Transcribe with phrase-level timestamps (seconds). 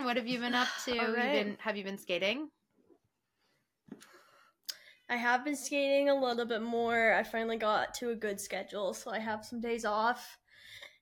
[0.00, 0.98] What have you been up to?
[0.98, 2.48] All You been, have you been skating?
[5.08, 7.12] I have been skating a little bit more.
[7.12, 10.38] I finally got to a good schedule, so I have some days off.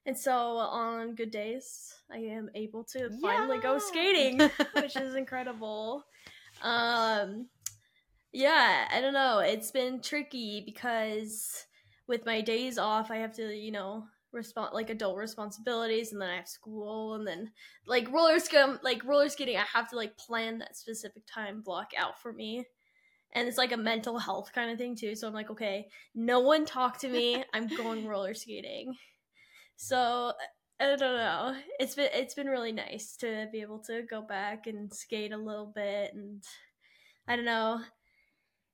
[0.05, 4.39] And so on good days, I am able to finally go skating,
[4.75, 6.03] which is incredible.
[6.61, 7.47] Um
[8.33, 9.39] yeah, I don't know.
[9.39, 11.65] It's been tricky because
[12.07, 16.29] with my days off, I have to, you know, respond like adult responsibilities and then
[16.29, 17.51] I have school and then
[17.85, 21.91] like roller skate like roller skating I have to like plan that specific time block
[21.97, 22.65] out for me
[23.33, 25.15] and it's like a mental health kind of thing too.
[25.15, 27.43] So I'm like, okay, no one talk to me.
[27.53, 28.95] I'm going roller skating.
[29.77, 30.33] So
[30.79, 31.55] I don't know.
[31.79, 35.37] It's been it's been really nice to be able to go back and skate a
[35.37, 36.43] little bit, and
[37.27, 37.81] I don't know.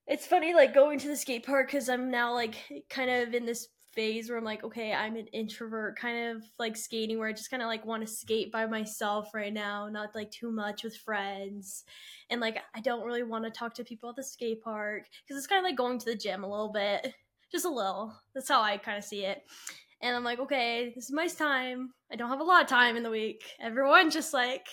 [0.07, 2.55] It's funny like going to the skate park because I'm now like
[2.89, 6.77] kind of in this phase where I'm like, okay, I'm an introvert, kind of like
[6.77, 10.13] skating where I just kind of like want to skate by myself right now, not
[10.13, 11.83] like too much with friends
[12.29, 15.37] and like I don't really want to talk to people at the skate park because
[15.37, 17.13] it's kind of like going to the gym a little bit,
[17.51, 18.13] just a little.
[18.33, 19.43] That's how I kind of see it.
[20.01, 21.91] And I'm like, okay, this is my time.
[22.11, 23.43] I don't have a lot of time in the week.
[23.59, 24.67] Everyone just like,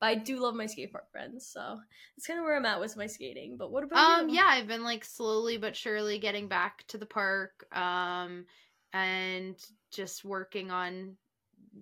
[0.00, 1.80] but I do love my skate park friends, so
[2.16, 3.56] it's kind of where I'm at with my skating.
[3.56, 4.28] But what about Um, you?
[4.28, 8.46] yeah, I've been like slowly but surely getting back to the park, um,
[8.92, 11.16] and just working on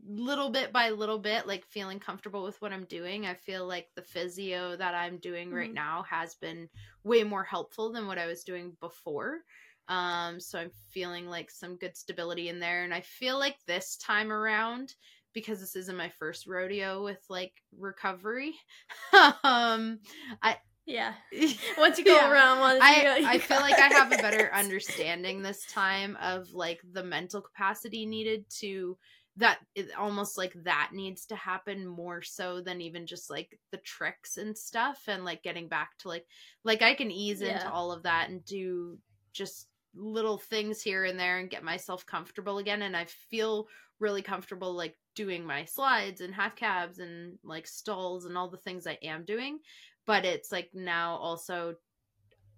[0.04, 3.26] little bit by little bit, like feeling comfortable with what I'm doing.
[3.26, 5.74] I feel like the physio that I'm doing right Mhm.
[5.74, 6.68] now has been
[7.04, 9.42] way more helpful than what I was doing before.
[9.88, 13.96] Um, so I'm feeling like some good stability in there, and I feel like this
[13.96, 14.94] time around.
[15.36, 18.54] Because this isn't my first rodeo with like recovery,
[19.44, 20.00] um,
[20.42, 20.56] I
[20.86, 21.14] Yeah.
[21.76, 22.30] Once you go Yeah.
[22.30, 26.16] around, once I, you go, I feel like I have a better understanding this time
[26.16, 28.98] of like the mental capacity needed to
[29.38, 33.78] that it almost like that needs to happen more so than even just like the
[33.78, 36.26] tricks and stuff and like getting back to like
[36.64, 38.98] like I can ease into all of that and do
[39.32, 43.68] just little things here and there and get myself comfortable again and I feel
[44.00, 48.56] really comfortable like doing my slides and half cabs and like stalls and all the
[48.58, 49.58] things I am doing
[50.06, 51.74] but it's like now also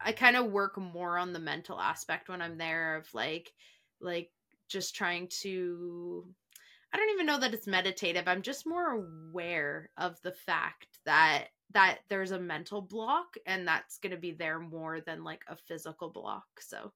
[0.00, 3.52] I kind of work more on the mental aspect when I'm there of like
[4.00, 4.30] like
[4.68, 6.24] just trying to
[6.92, 8.26] I don't even know that it's meditative.
[8.26, 13.98] I'm just more aware of the fact that that there's a mental block and that's
[13.98, 16.46] going to be there more than like a physical block.
[16.60, 16.92] So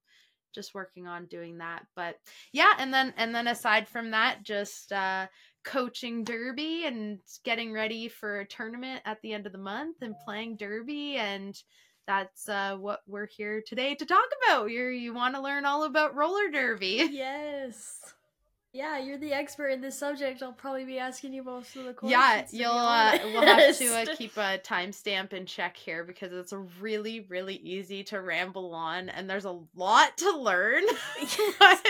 [0.54, 1.86] just working on doing that.
[1.96, 2.16] But
[2.52, 5.26] yeah, and then and then aside from that just uh
[5.64, 10.14] coaching derby and getting ready for a tournament at the end of the month and
[10.24, 11.56] playing derby and
[12.06, 14.70] that's uh, what we're here today to talk about.
[14.70, 17.08] You you want to learn all about roller derby?
[17.12, 18.14] Yes.
[18.74, 20.42] Yeah, you're the expert in this subject.
[20.42, 22.52] I'll probably be asking you most of the questions.
[22.52, 26.54] Yeah, you'll uh, we'll have to uh, keep a timestamp and check here because it's
[26.80, 30.84] really really easy to ramble on and there's a lot to learn.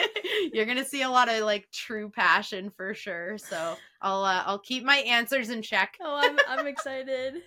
[0.52, 3.38] You're gonna see a lot of like true passion for sure.
[3.38, 5.96] So I'll uh, I'll keep my answers in check.
[6.00, 7.42] Oh, I'm I'm excited.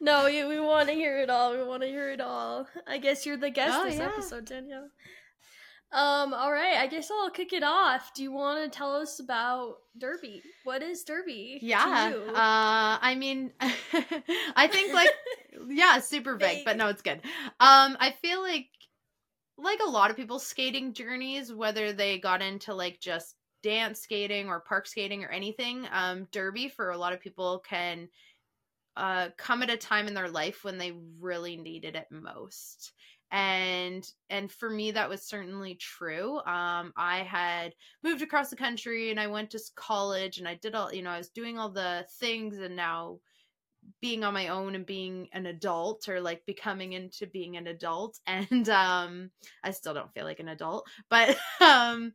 [0.00, 1.52] No, we, we want to hear it all.
[1.54, 2.66] We want to hear it all.
[2.86, 4.06] I guess you're the guest Oh, this yeah.
[4.06, 4.88] episode, Danielle.
[5.92, 6.76] Um, all right.
[6.76, 8.12] I guess I'll kick it off.
[8.14, 10.42] Do you want to tell us about Derby?
[10.64, 11.58] What is Derby?
[11.60, 12.10] to Yeah.
[12.10, 12.22] you?
[12.28, 15.10] Uh, I mean, I think like
[15.68, 17.20] yeah, super vague, but no, it's good.
[17.60, 18.68] Um, I feel like
[19.58, 24.48] like a lot of people's skating journeys, whether they got into like just dance skating
[24.48, 28.08] or park skating or anything, um, derby for a lot of people can
[28.96, 32.92] uh come at a time in their life when they really needed it most
[33.32, 39.10] and and for me that was certainly true um i had moved across the country
[39.10, 41.70] and i went to college and i did all you know i was doing all
[41.70, 43.18] the things and now
[44.00, 48.18] being on my own and being an adult or like becoming into being an adult
[48.26, 49.30] and um
[49.64, 52.12] i still don't feel like an adult but um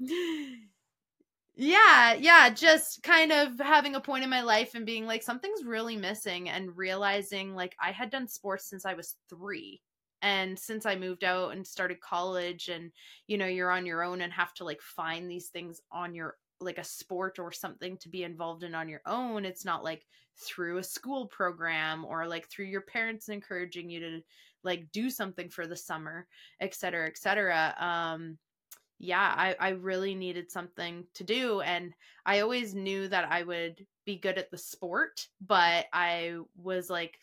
[1.56, 5.66] yeah yeah just kind of having a point in my life and being like something's
[5.66, 9.82] really missing and realizing like i had done sports since i was three
[10.22, 12.92] and since i moved out and started college and
[13.28, 16.36] you know you're on your own and have to like find these things on your
[16.60, 20.06] like a sport or something to be involved in on your own it's not like
[20.38, 24.22] through a school program or like through your parents encouraging you to
[24.64, 26.28] like do something for the summer
[26.60, 28.38] et cetera et cetera um
[29.00, 31.94] yeah I, I really needed something to do and
[32.26, 37.18] i always knew that i would be good at the sport but i was like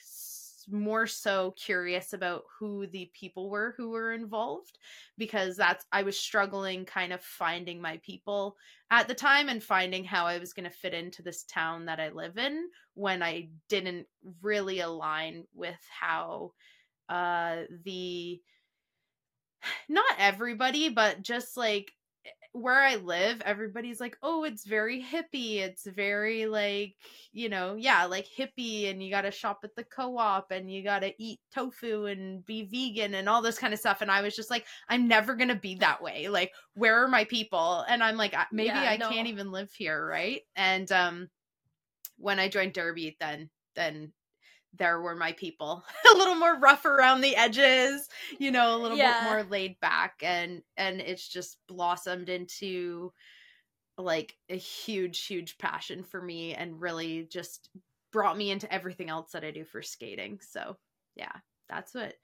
[0.70, 4.78] more so curious about who the people were who were involved
[5.16, 8.56] because that's I was struggling kind of finding my people
[8.90, 12.00] at the time and finding how I was going to fit into this town that
[12.00, 14.06] I live in when I didn't
[14.42, 16.52] really align with how
[17.08, 18.40] uh the
[19.88, 21.92] not everybody but just like
[22.52, 25.58] where I live, everybody's like, oh, it's very hippie.
[25.58, 26.96] It's very like,
[27.32, 30.70] you know, yeah, like hippie, and you got to shop at the co op and
[30.70, 34.00] you got to eat tofu and be vegan and all this kind of stuff.
[34.00, 36.28] And I was just like, I'm never going to be that way.
[36.28, 37.84] Like, where are my people?
[37.88, 39.08] And I'm like, maybe yeah, I no.
[39.10, 40.06] can't even live here.
[40.06, 40.42] Right.
[40.56, 41.28] And, um,
[42.16, 44.12] when I joined Derby, then, then
[44.76, 45.84] there were my people
[46.14, 49.20] a little more rough around the edges you know a little yeah.
[49.20, 53.12] bit more laid back and and it's just blossomed into
[53.96, 57.70] like a huge huge passion for me and really just
[58.12, 60.76] brought me into everything else that I do for skating so
[61.16, 61.32] yeah
[61.68, 62.14] that's what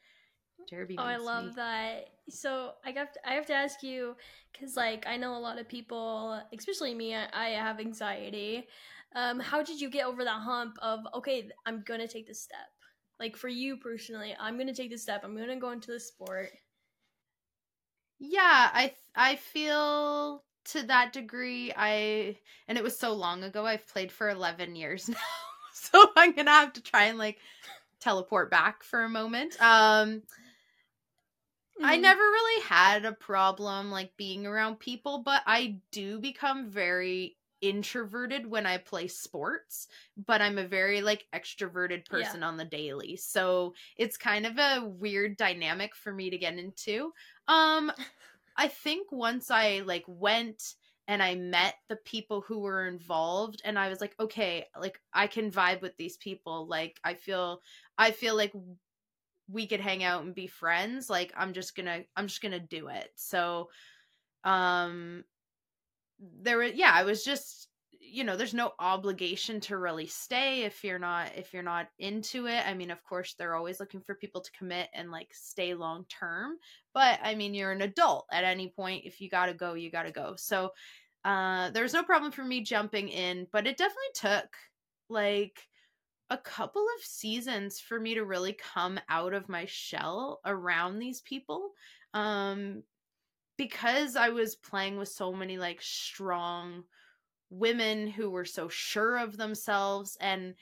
[0.69, 0.97] Derby.
[0.99, 1.53] Oh, I love me.
[1.57, 2.09] that.
[2.29, 4.17] So I have to, I have to ask you
[4.53, 8.67] because like I know a lot of people, especially me, I, I have anxiety.
[9.15, 12.59] Um, how did you get over that hump of okay, I'm gonna take this step?
[13.21, 15.23] Like for you personally, I'm gonna take this step.
[15.25, 16.51] I'm gonna go into the sport.
[18.19, 21.73] Yeah, I I feel to that degree.
[21.77, 23.67] I and it was so long ago.
[23.67, 25.17] I've played for 11 years now,
[25.73, 27.39] so I'm gonna have to try and like
[28.01, 29.61] teleport back for a moment.
[29.61, 30.23] Um.
[31.79, 31.87] Mm-hmm.
[31.87, 37.37] I never really had a problem like being around people, but I do become very
[37.61, 42.47] introverted when I play sports, but I'm a very like extroverted person yeah.
[42.47, 43.17] on the daily.
[43.17, 47.13] So it's kind of a weird dynamic for me to get into.
[47.49, 47.93] Um
[48.57, 50.63] I think once I like went
[51.07, 55.27] and I met the people who were involved and I was like, okay, like I
[55.27, 56.67] can vibe with these people.
[56.67, 57.61] Like I feel
[57.99, 58.53] I feel like
[59.49, 61.11] we could hang out and be friends.
[61.11, 63.11] Like I'm just going to I'm just going to do it.
[63.17, 63.69] So
[64.45, 65.25] um
[66.43, 67.69] there was yeah i was just
[68.01, 72.47] you know there's no obligation to really stay if you're not if you're not into
[72.47, 72.63] it.
[72.67, 76.05] I mean of course they're always looking for people to commit and like stay long
[76.09, 76.57] term
[76.93, 79.05] but i mean you're an adult at any point.
[79.05, 80.35] If you got to go you got to go.
[80.37, 80.71] So
[81.25, 84.49] uh there's no problem for me jumping in but it definitely took
[85.09, 85.67] like
[86.31, 91.21] a couple of seasons for me to really come out of my shell around these
[91.23, 91.71] people.
[92.13, 92.83] Um
[93.57, 96.85] because I was playing with so many like strong
[97.51, 100.55] women who were so sure of themselves and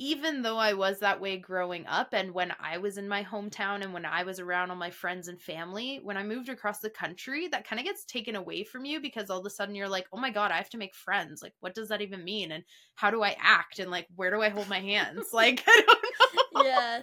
[0.00, 3.82] even though I was that way growing up and when I was in my hometown
[3.82, 6.90] and when I was around all my friends and family, when I moved across the
[6.90, 9.88] country, that kind of gets taken away from you because all of a sudden you're
[9.88, 11.42] like, oh my God, I have to make friends.
[11.42, 12.52] Like, what does that even mean?
[12.52, 12.62] And
[12.94, 13.80] how do I act?
[13.80, 15.26] And like, where do I hold my hands?
[15.32, 16.62] like, I don't know.
[16.62, 17.00] Yeah.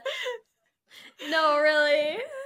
[1.30, 2.18] No, really.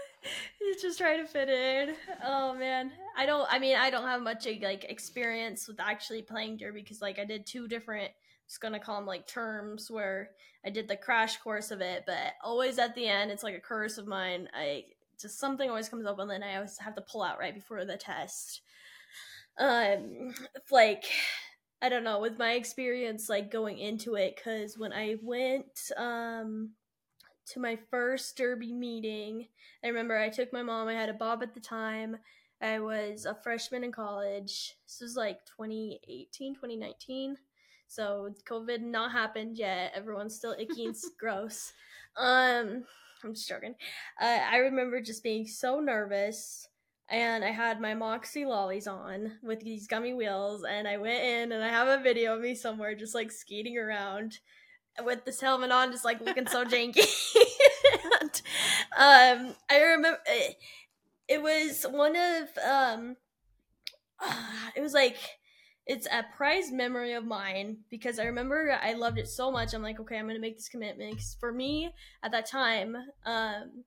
[0.59, 1.95] He's just trying to fit in.
[2.23, 3.47] Oh man, I don't.
[3.49, 7.25] I mean, I don't have much like experience with actually playing derby because like I
[7.25, 8.11] did two different.
[8.47, 10.31] Just gonna call them like terms where
[10.65, 13.59] I did the crash course of it, but always at the end, it's like a
[13.59, 14.49] curse of mine.
[14.53, 14.85] I
[15.19, 17.85] just something always comes up, and then I always have to pull out right before
[17.85, 18.61] the test.
[19.57, 20.33] Um,
[20.71, 21.05] like
[21.81, 26.71] I don't know with my experience like going into it because when I went um
[27.49, 29.47] to my first derby meeting.
[29.83, 30.87] I remember I took my mom.
[30.87, 32.17] I had a bob at the time.
[32.61, 34.75] I was a freshman in college.
[34.85, 37.37] This was like 2018, 2019.
[37.87, 39.93] So COVID not happened yet.
[39.95, 41.73] Everyone's still icky and gross.
[42.17, 42.83] Um,
[43.23, 43.75] I'm just joking.
[44.21, 46.67] Uh, I remember just being so nervous.
[47.11, 51.51] And I had my Moxi lollies on with these gummy wheels, and I went in,
[51.53, 54.37] and I have a video of me somewhere just like skating around
[55.05, 57.05] with this helmet on, just like looking so janky.
[58.21, 58.41] and,
[58.97, 60.57] um, I remember it,
[61.27, 63.15] it, was one of um,
[64.19, 64.33] uh,
[64.75, 65.17] it was like
[65.85, 69.73] it's a prized memory of mine because I remember I loved it so much.
[69.73, 71.21] I'm like, okay, I'm gonna make this commitment.
[71.39, 71.91] for me
[72.21, 73.83] at that time, um,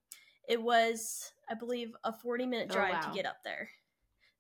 [0.49, 3.12] it was I believe a 40 minute oh, drive oh, wow.
[3.12, 3.69] to get up there.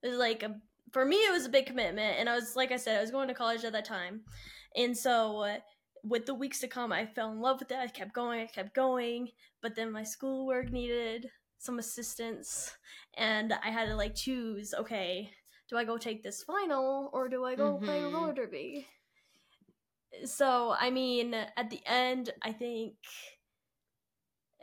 [0.02, 0.56] It was like a
[0.90, 3.10] for me it was a big commitment, and I was like I said, I was
[3.10, 4.22] going to college at that time,
[4.76, 5.58] and so
[6.04, 7.78] with the weeks to come, I fell in love with it.
[7.78, 9.30] I kept going, I kept going,
[9.60, 12.76] but then my schoolwork needed some assistance,
[13.14, 14.74] and I had to like choose.
[14.74, 15.30] Okay,
[15.68, 17.84] do I go take this final or do I go mm-hmm.
[17.84, 18.86] play roller derby?
[20.24, 22.94] So I mean, at the end, I think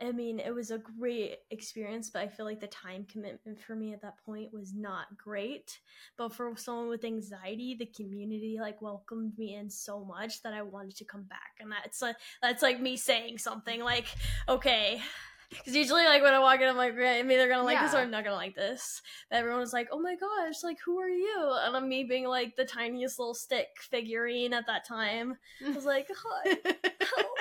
[0.02, 3.74] I mean, it was a great experience, but I feel like the time commitment for
[3.74, 5.78] me at that point was not great.
[6.16, 10.62] But for someone with anxiety, the community like welcomed me in so much that I
[10.62, 11.56] wanted to come back.
[11.60, 14.06] And that's like that's like me saying something like,
[14.48, 15.02] okay,
[15.50, 17.86] because usually, like when I walk in, I'm like, I'm either gonna like yeah.
[17.86, 19.02] this or I'm not gonna like this.
[19.28, 22.28] But everyone was like, "Oh my gosh, like who are you?" And I'm me being
[22.28, 25.36] like the tiniest little stick figurine at that time.
[25.66, 26.56] I was like, "Hi,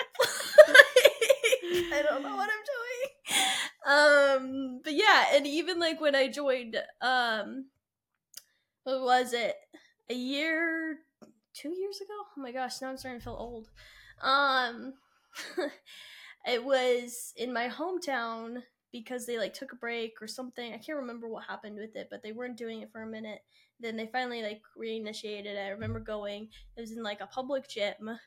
[1.93, 3.45] I don't know what I'm doing."
[3.85, 7.65] Um, but yeah, and even like when I joined, um,
[8.83, 9.55] what was it?
[10.09, 10.97] A year,
[11.53, 12.13] two years ago?
[12.37, 13.69] Oh my gosh, now I'm starting to feel old.
[14.21, 14.93] Um.
[16.47, 18.61] it was in my hometown
[18.91, 20.73] because they like took a break or something.
[20.73, 23.39] I can't remember what happened with it, but they weren't doing it for a minute.
[23.79, 25.57] Then they finally like reinitiated.
[25.57, 26.49] I remember going.
[26.75, 28.17] It was in like a public gym,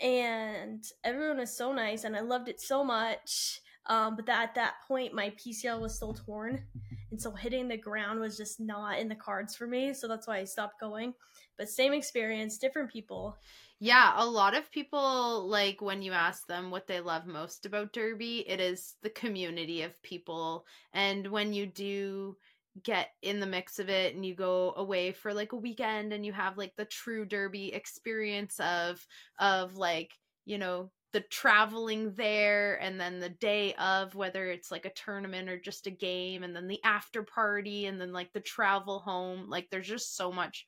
[0.00, 3.60] and everyone was so nice, and I loved it so much.
[3.86, 6.62] Um, but that, at that point, my PCL was still torn,
[7.10, 9.94] and so hitting the ground was just not in the cards for me.
[9.94, 11.14] So that's why I stopped going.
[11.56, 13.36] But same experience, different people.
[13.80, 17.92] Yeah, a lot of people like when you ask them what they love most about
[17.92, 20.66] Derby, it is the community of people.
[20.92, 22.36] And when you do
[22.82, 26.24] get in the mix of it and you go away for like a weekend and
[26.24, 29.06] you have like the true Derby experience of
[29.38, 30.12] of like,
[30.44, 35.48] you know, the traveling there and then the day of whether it's like a tournament
[35.48, 39.48] or just a game and then the after party and then like the travel home
[39.48, 40.66] like there's just so much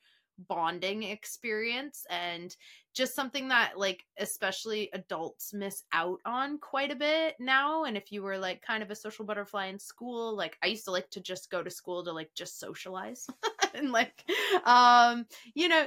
[0.49, 2.57] bonding experience and
[2.93, 8.11] just something that like especially adults miss out on quite a bit now and if
[8.11, 11.09] you were like kind of a social butterfly in school like i used to like
[11.11, 13.27] to just go to school to like just socialize
[13.75, 14.25] and like
[14.65, 15.87] um you know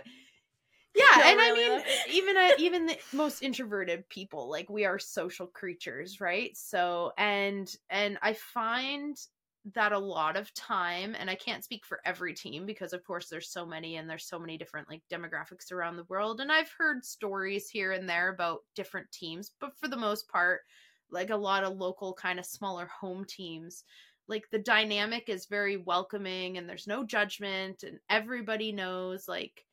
[0.96, 1.66] yeah no, and really.
[1.66, 6.56] i mean even a, even the most introverted people like we are social creatures right
[6.56, 9.18] so and and i find
[9.74, 13.30] that a lot of time and i can't speak for every team because of course
[13.30, 16.72] there's so many and there's so many different like demographics around the world and i've
[16.78, 20.62] heard stories here and there about different teams but for the most part
[21.12, 23.86] like a lot of local kind of smaller home teams
[24.28, 29.66] like the dynamic is very welcoming and there's no judgment and everybody knows like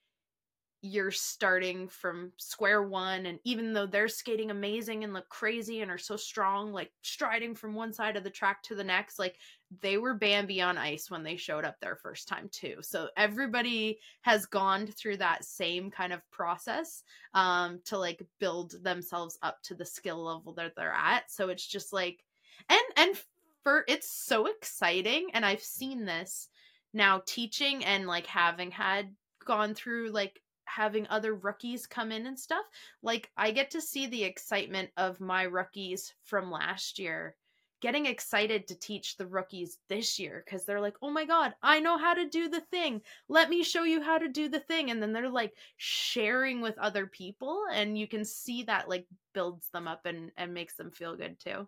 [0.83, 5.91] you're starting from square one and even though they're skating amazing and look crazy and
[5.91, 9.37] are so strong like striding from one side of the track to the next like
[9.83, 12.77] they were bambi on ice when they showed up their first time too.
[12.81, 17.03] So everybody has gone through that same kind of process
[17.35, 21.31] um to like build themselves up to the skill level that they're at.
[21.31, 22.25] So it's just like
[22.69, 23.23] and and
[23.63, 26.49] for it's so exciting and i've seen this
[26.93, 30.41] now teaching and like having had gone through like
[30.75, 32.65] having other rookies come in and stuff.
[33.03, 37.37] Like I get to see the excitement of my rookies from last year
[37.81, 41.81] getting excited to teach the rookies this year because they're like, oh my God, I
[41.81, 43.01] know how to do the thing.
[43.29, 44.91] Let me show you how to do the thing.
[44.91, 49.69] And then they're like sharing with other people, and you can see that like builds
[49.73, 51.67] them up and, and makes them feel good too.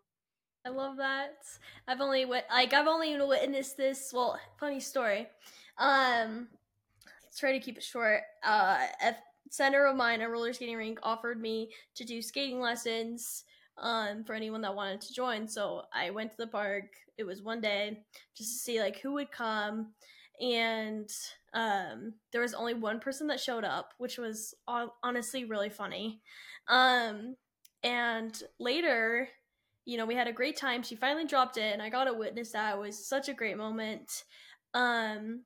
[0.64, 1.38] I love that.
[1.88, 4.12] I've only like I've only witnessed this.
[4.14, 5.28] Well, funny story.
[5.78, 6.48] Um,
[7.38, 8.20] try to keep it short.
[8.44, 9.14] Uh, a
[9.50, 13.44] center of mine, a roller skating rink, offered me to do skating lessons
[13.78, 15.48] um, for anyone that wanted to join.
[15.48, 16.84] So I went to the park.
[17.18, 18.04] It was one day
[18.36, 19.92] just to see like who would come,
[20.40, 21.10] and
[21.54, 24.54] um, there was only one person that showed up, which was
[25.02, 26.20] honestly really funny.
[26.68, 27.36] Um,
[27.84, 29.28] and later,
[29.84, 30.82] you know, we had a great time.
[30.82, 31.80] She finally dropped in.
[31.80, 32.76] I got to witness that.
[32.76, 34.24] It was such a great moment.
[34.74, 35.42] Um,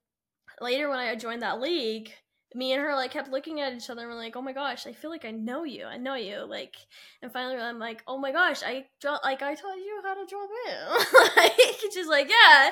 [0.61, 2.11] later when I joined that league,
[2.55, 4.87] me and her like kept looking at each other and we're like, oh my gosh,
[4.87, 5.85] I feel like I know you.
[5.85, 6.45] I know you.
[6.47, 6.75] Like,
[7.21, 10.25] and finally I'm like, oh my gosh, I draw like I taught you how to
[10.25, 11.29] drop in.
[11.37, 12.71] like, she's like, yeah,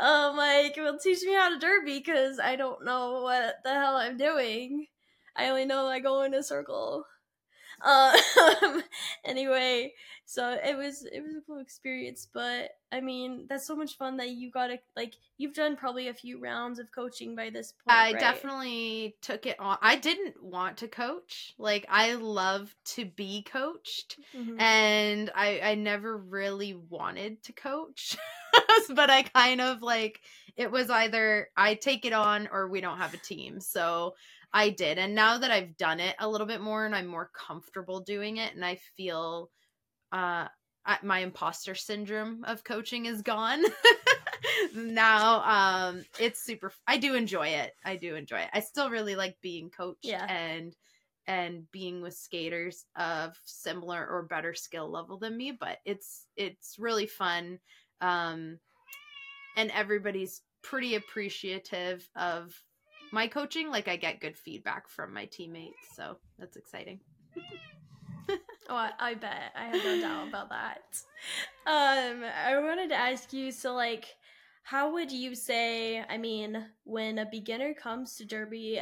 [0.00, 3.96] um, like, well, teach me how to derby because I don't know what the hell
[3.96, 4.86] I'm doing.
[5.36, 7.04] I only know I go in a circle.
[7.84, 8.82] Um,
[9.24, 9.92] anyway,
[10.24, 14.16] so it was it was a cool experience, but I mean that's so much fun
[14.16, 17.72] that you got to like you've done probably a few rounds of coaching by this
[17.72, 17.96] point.
[17.96, 18.20] I right?
[18.20, 19.78] definitely took it on.
[19.82, 21.54] I didn't want to coach.
[21.58, 24.60] Like I love to be coached, mm-hmm.
[24.60, 28.16] and I I never really wanted to coach,
[28.90, 30.20] but I kind of like
[30.56, 33.60] it was either I take it on or we don't have a team.
[33.60, 34.14] So
[34.56, 34.96] I did.
[34.96, 38.38] And now that I've done it a little bit more and I'm more comfortable doing
[38.38, 39.50] it and I feel
[40.12, 40.46] uh
[41.02, 43.62] my imposter syndrome of coaching is gone.
[44.74, 45.42] now
[45.88, 47.72] um it's super I do enjoy it.
[47.84, 48.48] I do enjoy it.
[48.54, 50.24] I still really like being coached yeah.
[50.24, 50.74] and
[51.26, 56.76] and being with skaters of similar or better skill level than me but it's it's
[56.78, 57.58] really fun
[58.00, 58.58] um
[59.56, 62.54] and everybody's pretty appreciative of
[63.12, 67.00] my coaching like i get good feedback from my teammates so that's exciting
[68.68, 69.52] Oh, I, bet.
[69.54, 70.82] I have no doubt about that.
[71.66, 74.06] Um, I wanted to ask you so, like,
[74.64, 78.80] how would you say, I mean, when a beginner comes to Derby,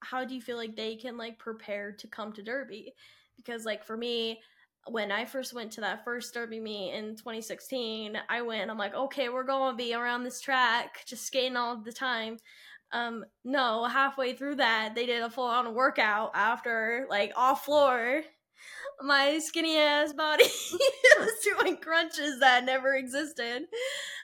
[0.00, 2.94] how do you feel like they can, like, prepare to come to Derby?
[3.36, 4.40] Because, like, for me,
[4.86, 8.94] when I first went to that first Derby meet in 2016, I went, I'm like,
[8.94, 12.38] okay, we're going to be around this track, just skating all the time.
[12.92, 18.22] Um, no, halfway through that, they did a full on workout after, like, off floor
[19.02, 20.44] my skinny ass body
[21.18, 23.64] was doing crunches that never existed.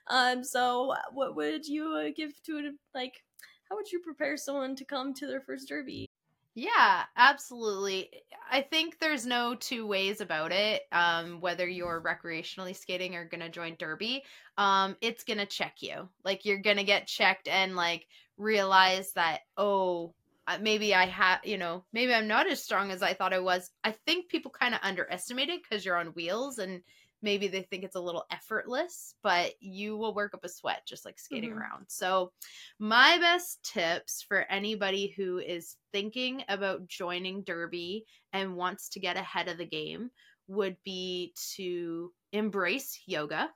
[0.09, 3.23] Um, so what would you uh, give to like?
[3.69, 6.07] How would you prepare someone to come to their first derby?
[6.55, 8.11] Yeah, absolutely.
[8.51, 10.83] I think there's no two ways about it.
[10.93, 14.25] Um, whether you're recreationally skating or gonna join derby,
[14.59, 16.09] um, it's gonna check you.
[16.25, 18.07] Like you're gonna get checked and like
[18.43, 20.15] realize that oh
[20.61, 23.71] maybe I have, you know, maybe I'm not as strong as I thought I was.
[23.85, 26.83] I think people kind of underestimate it because you're on wheels and
[27.23, 31.05] maybe they think it's a little effortless, but you will work up a sweat just
[31.05, 31.61] like skating mm-hmm.
[31.61, 31.85] around.
[31.89, 32.33] So,
[32.79, 39.17] my best tips for anybody who is thinking about joining Derby and wants to get
[39.17, 40.11] ahead of the game
[40.49, 43.49] would be to embrace yoga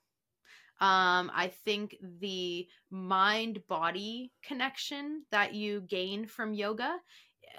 [0.81, 6.99] um, I think the mind body connection that you gain from yoga,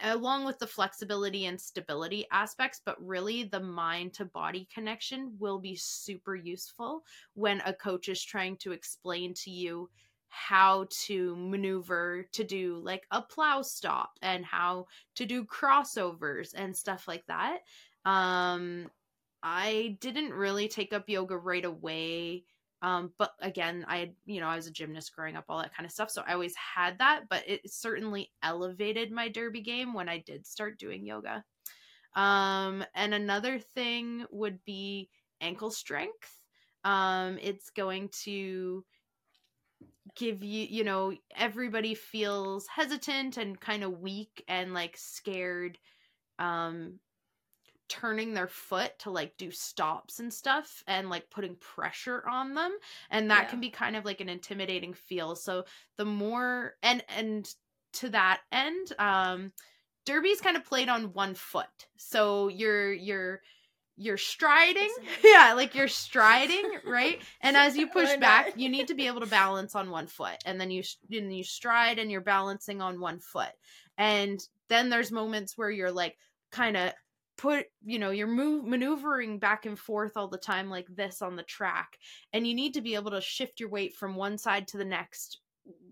[0.04, 5.58] along with the flexibility and stability aspects, but really the mind to body connection will
[5.58, 9.90] be super useful when a coach is trying to explain to you
[10.30, 16.76] how to maneuver to do like a plow stop and how to do crossovers and
[16.76, 17.60] stuff like that.
[18.06, 18.92] Um,
[19.42, 22.44] I didn't really take up yoga right away
[22.82, 25.74] um, but again, I had, you know, I was a gymnast growing up, all that
[25.76, 26.12] kind of stuff.
[26.12, 30.46] So I always had that, but it certainly elevated my derby game when I did
[30.46, 31.44] start doing yoga.
[32.16, 35.10] Um, and another thing would be
[35.42, 36.40] ankle strength.
[36.84, 38.86] Um, it's going to
[40.16, 45.78] give you, you know, everybody feels hesitant and kind of weak and like scared
[46.40, 47.00] um
[47.90, 52.76] turning their foot to like do stops and stuff and like putting pressure on them
[53.10, 53.50] and that yeah.
[53.50, 55.36] can be kind of like an intimidating feel.
[55.36, 55.66] So
[55.98, 57.50] the more and and
[57.94, 59.52] to that end um
[60.06, 61.88] derby's kind of played on one foot.
[61.98, 63.42] So you're you're
[63.96, 67.22] you're striding yeah like you're striding right?
[67.42, 70.38] And as you push back you need to be able to balance on one foot
[70.46, 73.52] and then you and you stride and you're balancing on one foot.
[73.98, 76.18] And then there's moments where you're like
[76.52, 76.94] kind of
[77.38, 81.36] put you know you're move maneuvering back and forth all the time like this on
[81.36, 81.98] the track
[82.34, 84.86] and you need to be able to shift your weight from one side to the
[84.86, 85.40] next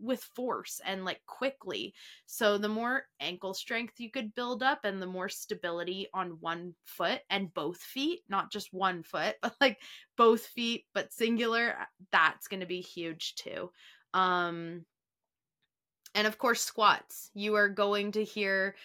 [0.01, 1.93] with force and like quickly.
[2.25, 6.75] So the more ankle strength you could build up and the more stability on one
[6.85, 9.79] foot and both feet not just one foot but like
[10.17, 11.75] both feet but singular
[12.11, 13.71] that's going to be huge too.
[14.13, 14.85] Um
[16.13, 17.29] and of course squats.
[17.33, 18.75] You are going to hear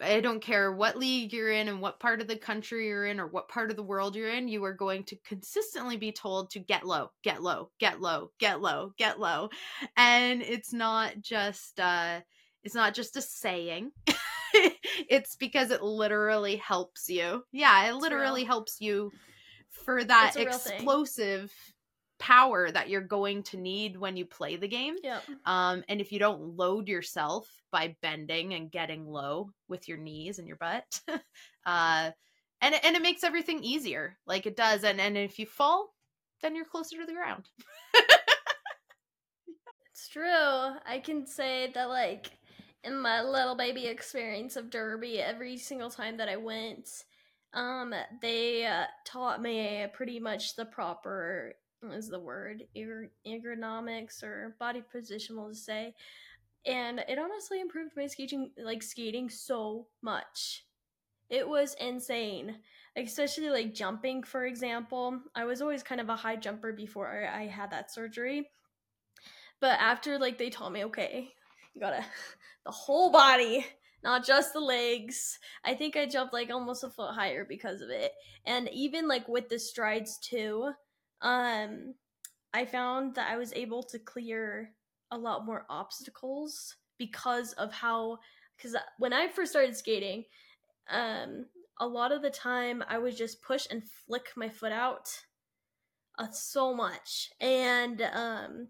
[0.00, 3.18] I don't care what league you're in and what part of the country you're in
[3.18, 6.50] or what part of the world you're in, you are going to consistently be told
[6.50, 9.50] to get low, get low, get low, get low, get low.
[9.96, 12.20] And it's not just uh
[12.62, 13.92] it's not just a saying.
[15.08, 17.44] it's because it literally helps you.
[17.52, 19.10] Yeah, it literally helps you
[19.70, 21.52] for that explosive
[22.18, 24.96] power that you're going to need when you play the game.
[25.02, 25.20] Yeah.
[25.44, 30.38] Um, and if you don't load yourself by bending and getting low with your knees
[30.38, 31.00] and your butt,
[31.66, 32.10] uh,
[32.60, 34.84] and and it makes everything easier, like it does.
[34.84, 35.94] And and if you fall,
[36.42, 37.48] then you're closer to the ground.
[39.90, 40.24] it's true.
[40.24, 42.30] I can say that like
[42.84, 46.88] in my little baby experience of Derby, every single time that I went,
[47.54, 51.54] um, they uh, taught me pretty much the proper
[51.92, 55.94] is the word ergonomics or body position we'll just say.
[56.66, 60.64] And it honestly improved my skating like skating so much.
[61.30, 62.56] It was insane
[63.04, 65.20] especially like jumping for example.
[65.34, 68.50] I was always kind of a high jumper before i had that surgery.
[69.60, 71.28] But after like they told me okay
[71.74, 72.04] you gotta
[72.64, 73.66] the whole body
[74.02, 75.38] not just the legs.
[75.64, 78.12] I think i jumped like almost a foot higher because of it.
[78.46, 80.72] And even like with the strides too
[81.22, 81.94] um,
[82.52, 84.72] I found that I was able to clear
[85.10, 88.18] a lot more obstacles because of how
[88.56, 90.24] because when I first started skating,
[90.90, 91.46] um,
[91.78, 95.08] a lot of the time I would just push and flick my foot out
[96.18, 97.30] uh, so much.
[97.40, 98.68] And um,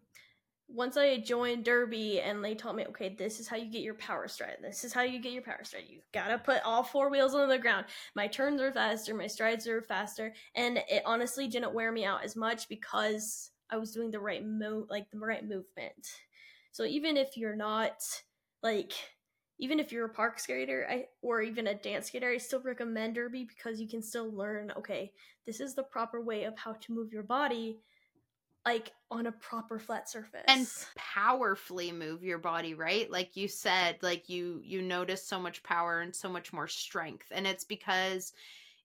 [0.69, 3.95] once I joined Derby and they told me, okay, this is how you get your
[3.95, 4.59] power stride.
[4.61, 5.85] This is how you get your power stride.
[5.89, 7.87] You gotta put all four wheels on the ground.
[8.15, 12.23] My turns are faster, my strides are faster, and it honestly didn't wear me out
[12.23, 16.07] as much because I was doing the right move, like the right movement.
[16.71, 18.03] So even if you're not
[18.63, 18.93] like
[19.61, 23.17] even if you're a park skater I, or even a dance skater, I still recommend
[23.17, 25.13] Derby because you can still learn, okay,
[25.47, 27.81] this is the proper way of how to move your body
[28.69, 30.45] like on a proper flat surface.
[30.47, 33.11] and powerfully move your body right?
[33.11, 37.27] Like you said like you you notice so much power and so much more strength.
[37.31, 38.33] And it's because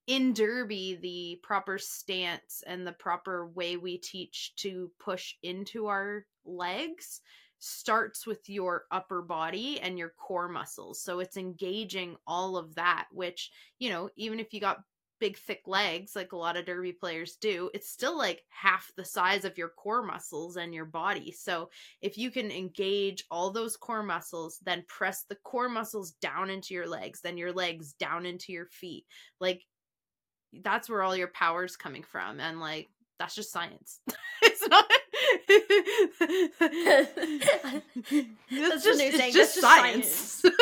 [0.07, 6.25] in derby the proper stance and the proper way we teach to push into our
[6.45, 7.21] legs
[7.59, 11.01] starts with your upper body and your core muscles.
[11.01, 14.79] So it's engaging all of that, which, you know, even if you got
[15.23, 19.05] big, thick legs, like a lot of derby players do, it's still like half the
[19.05, 21.31] size of your core muscles and your body.
[21.31, 21.69] So
[22.01, 26.73] if you can engage all those core muscles, then press the core muscles down into
[26.73, 29.05] your legs, then your legs down into your feet,
[29.39, 29.61] like
[30.61, 32.41] that's where all your power's coming from.
[32.41, 34.01] And like, that's just science.
[34.41, 34.85] it's not
[38.49, 40.09] it's just, it's just science.
[40.09, 40.55] science.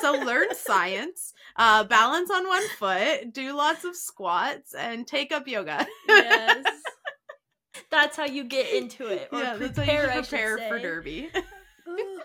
[0.00, 5.46] so learn science, uh, balance on one foot, do lots of squats, and take up
[5.48, 5.86] yoga.
[6.08, 6.64] yes.
[7.90, 9.28] That's how you get into it.
[9.32, 11.30] Or yeah, prepare, that's how you prepare for Derby.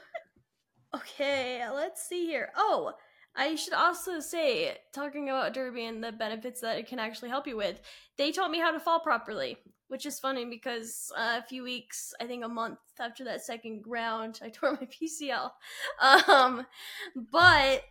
[0.96, 2.52] okay, let's see here.
[2.56, 2.94] Oh,
[3.36, 7.48] I should also say, talking about Derby and the benefits that it can actually help
[7.48, 7.82] you with,
[8.18, 9.58] they taught me how to fall properly
[9.92, 13.84] which is funny because uh, a few weeks, I think a month after that second
[13.86, 15.52] round, I tore my PCL.
[16.02, 16.66] Um,
[17.30, 17.84] but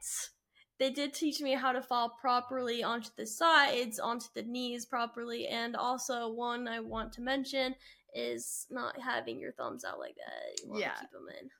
[0.80, 5.46] they did teach me how to fall properly onto the sides, onto the knees properly,
[5.46, 7.74] and also one I want to mention
[8.14, 10.64] is not having your thumbs out like that.
[10.64, 10.94] You want yeah.
[10.94, 11.50] to keep them in.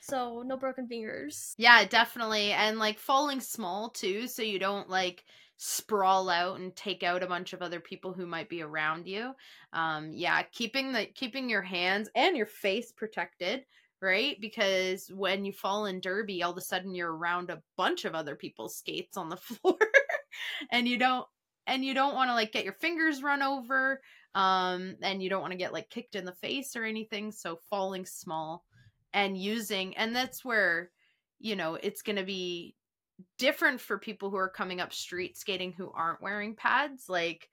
[0.00, 1.54] So no broken fingers.
[1.58, 2.52] Yeah, definitely.
[2.52, 5.24] And like falling small too, so you don't like
[5.58, 9.32] sprawl out and take out a bunch of other people who might be around you.
[9.74, 13.64] Um, yeah, keeping the keeping your hands and your face protected,
[14.04, 14.40] right?
[14.40, 18.14] Because when you fall in derby, all of a sudden you're around a bunch of
[18.14, 19.78] other people's skates on the floor,
[20.70, 21.26] and you don't
[21.66, 24.00] and you don't want to like get your fingers run over,
[24.34, 27.32] um, and you don't want to get like kicked in the face or anything.
[27.32, 28.64] So falling small
[29.12, 30.90] and using, and that's where
[31.40, 32.76] you know it's going to be
[33.38, 37.48] different for people who are coming up street skating who aren't wearing pads like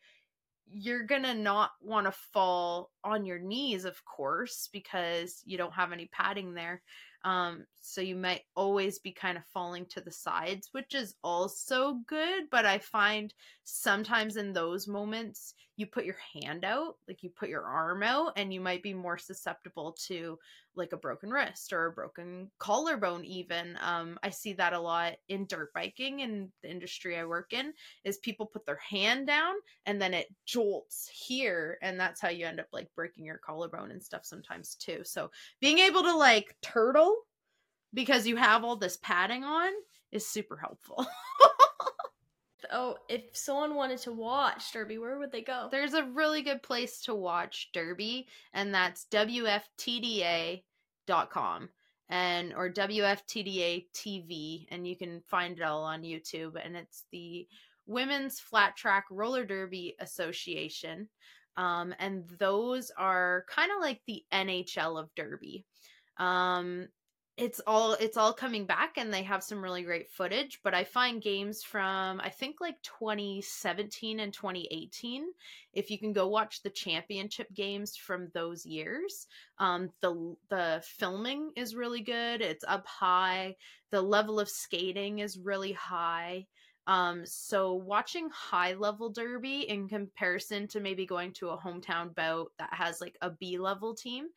[0.70, 5.92] you're gonna not want to fall on your knees of course because you don't have
[5.92, 6.82] any padding there
[7.24, 12.00] um, so you might always be kind of falling to the sides, which is also
[12.08, 12.50] good.
[12.50, 17.50] But I find sometimes in those moments, you put your hand out, like you put
[17.50, 20.38] your arm out, and you might be more susceptible to
[20.76, 23.78] like a broken wrist or a broken collarbone, even.
[23.82, 27.74] Um, I see that a lot in dirt biking in the industry I work in,
[28.04, 29.54] is people put their hand down
[29.86, 31.78] and then it jolts here.
[31.82, 35.02] And that's how you end up like breaking your collarbone and stuff sometimes too.
[35.04, 37.16] So being able to like turtle
[37.94, 39.72] because you have all this padding on
[40.12, 41.06] is super helpful.
[42.72, 45.68] oh, if someone wanted to watch Derby, where would they go?
[45.72, 50.62] There's a really good place to watch Derby, and that's WFTDA.com
[52.10, 56.54] and or WFTDA TV, and you can find it all on YouTube.
[56.64, 57.48] And it's the
[57.88, 61.08] Women's Flat Track Roller Derby Association.
[61.58, 65.66] Um, and those are kind of like the NHL of Derby.
[66.18, 66.88] Um,
[67.38, 70.84] it's all it's all coming back and they have some really great footage but i
[70.84, 75.26] find games from i think like 2017 and 2018
[75.74, 79.28] if you can go watch the championship games from those years
[79.60, 83.56] um the the filming is really good it's up high
[83.92, 86.46] the level of skating is really high
[86.88, 92.52] um so watching high level derby in comparison to maybe going to a hometown bout
[92.60, 94.28] that has like a b level team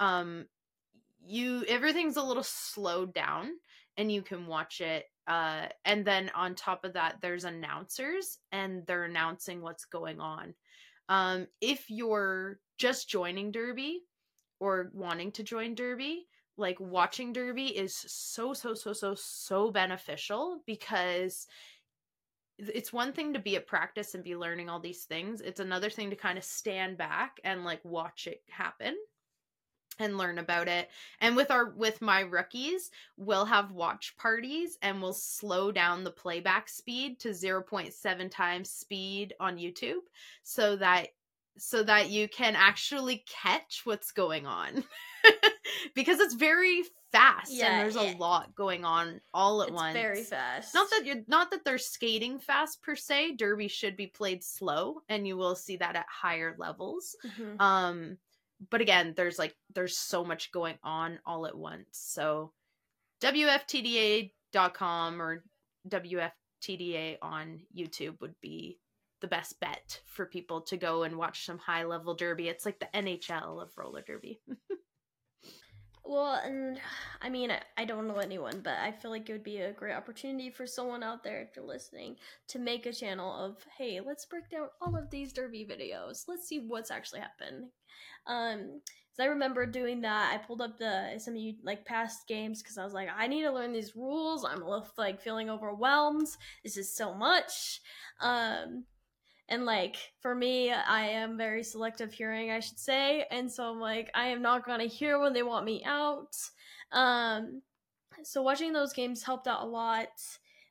[0.00, 0.44] um
[1.24, 3.50] you everything's a little slowed down
[3.96, 8.84] and you can watch it uh and then on top of that there's announcers and
[8.86, 10.54] they're announcing what's going on.
[11.08, 14.00] Um if you're just joining derby
[14.60, 20.62] or wanting to join derby like watching derby is so so so so so beneficial
[20.66, 21.46] because
[22.58, 25.40] it's one thing to be at practice and be learning all these things.
[25.40, 28.96] It's another thing to kind of stand back and like watch it happen
[29.98, 30.88] and learn about it.
[31.20, 36.10] And with our with my rookies, we'll have watch parties and we'll slow down the
[36.10, 40.00] playback speed to 0.7 times speed on YouTube
[40.42, 41.08] so that
[41.58, 44.84] so that you can actually catch what's going on.
[45.94, 48.14] because it's very fast Yeah, and there's yeah.
[48.14, 49.92] a lot going on all at it's once.
[49.92, 50.74] very fast.
[50.74, 53.36] Not that you're not that they're skating fast per se.
[53.36, 57.14] Derby should be played slow, and you will see that at higher levels.
[57.24, 57.60] Mhm.
[57.60, 58.18] Um,
[58.70, 61.86] but again, there's like there's so much going on all at once.
[61.92, 62.52] So
[63.22, 65.44] WFTDA.com or
[65.88, 68.78] WFTDA on YouTube would be
[69.20, 72.48] the best bet for people to go and watch some high level derby.
[72.48, 74.40] It's like the NHL of roller derby.
[76.04, 76.80] Well, and
[77.20, 79.94] I mean, I, don't know anyone, but I feel like it would be a great
[79.94, 82.16] opportunity for someone out there, if you're listening,
[82.48, 86.24] to make a channel of, hey, let's break down all of these derby videos.
[86.26, 87.68] Let's see what's actually happened.
[88.26, 88.80] Um,
[89.12, 90.32] so I remember doing that.
[90.32, 93.26] I pulled up the some of you like past games because I was like, I
[93.26, 94.44] need to learn these rules.
[94.44, 96.28] I'm a little, like feeling overwhelmed.
[96.64, 97.80] This is so much.
[98.20, 98.84] Um,
[99.48, 103.80] and like for me, I am very selective hearing, I should say, and so I'm
[103.80, 106.36] like, I am not gonna hear when they want me out.
[106.92, 107.62] Um,
[108.24, 110.08] so watching those games helped out a lot.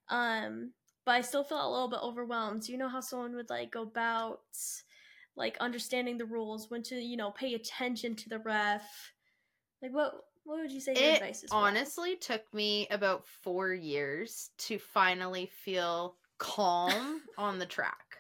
[0.10, 0.74] Um,
[1.06, 2.68] but I still felt a little bit overwhelmed.
[2.68, 4.40] You know how someone would like go about
[5.36, 9.14] like understanding the rules, when to you know pay attention to the ref.
[9.82, 11.50] Like what what would you say your It advice is?
[11.52, 18.11] for honestly took me about four years to finally feel calm on the track.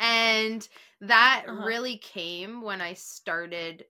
[0.00, 0.68] And
[1.02, 1.70] that Uh-huh.
[1.70, 3.86] really came when I started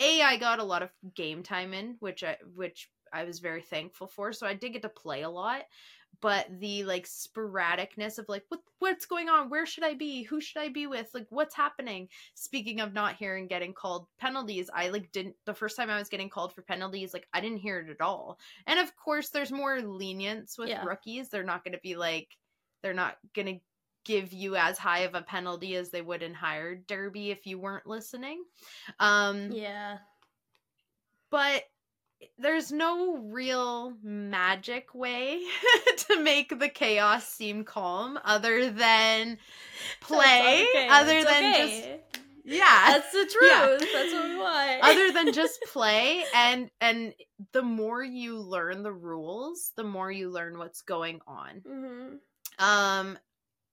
[0.00, 3.62] A, I got a lot of game time in, which I which I was very
[3.62, 4.32] thankful for.
[4.32, 5.64] So I did get to play a lot.
[6.20, 9.48] But the like sporadicness of like what what's going on?
[9.50, 10.22] Where should I be?
[10.24, 11.10] Who should I be with?
[11.14, 12.08] Like what's happening?
[12.34, 16.08] Speaking of not hearing getting called penalties, I like didn't the first time I was
[16.10, 18.38] getting called for penalties, like I didn't hear it at all.
[18.66, 20.80] And of course there's more lenience with Yeah.
[20.80, 21.30] rookies.
[21.30, 22.36] They're not gonna be like
[22.82, 23.60] they're not gonna
[24.04, 27.58] give you as high of a penalty as they would in higher derby if you
[27.58, 28.42] weren't listening.
[28.98, 29.98] Um Yeah.
[31.30, 31.62] but
[32.38, 35.40] there's no real magic way
[35.96, 39.38] to make the chaos seem calm other than
[40.00, 42.00] play okay, other that's than okay.
[42.00, 43.40] just yeah That's the truth.
[43.50, 43.86] Yeah.
[43.92, 44.82] That's what we want.
[44.82, 47.14] other than just play and and
[47.52, 52.14] the more you learn the rules the more you learn what's going on hmm
[52.58, 53.18] um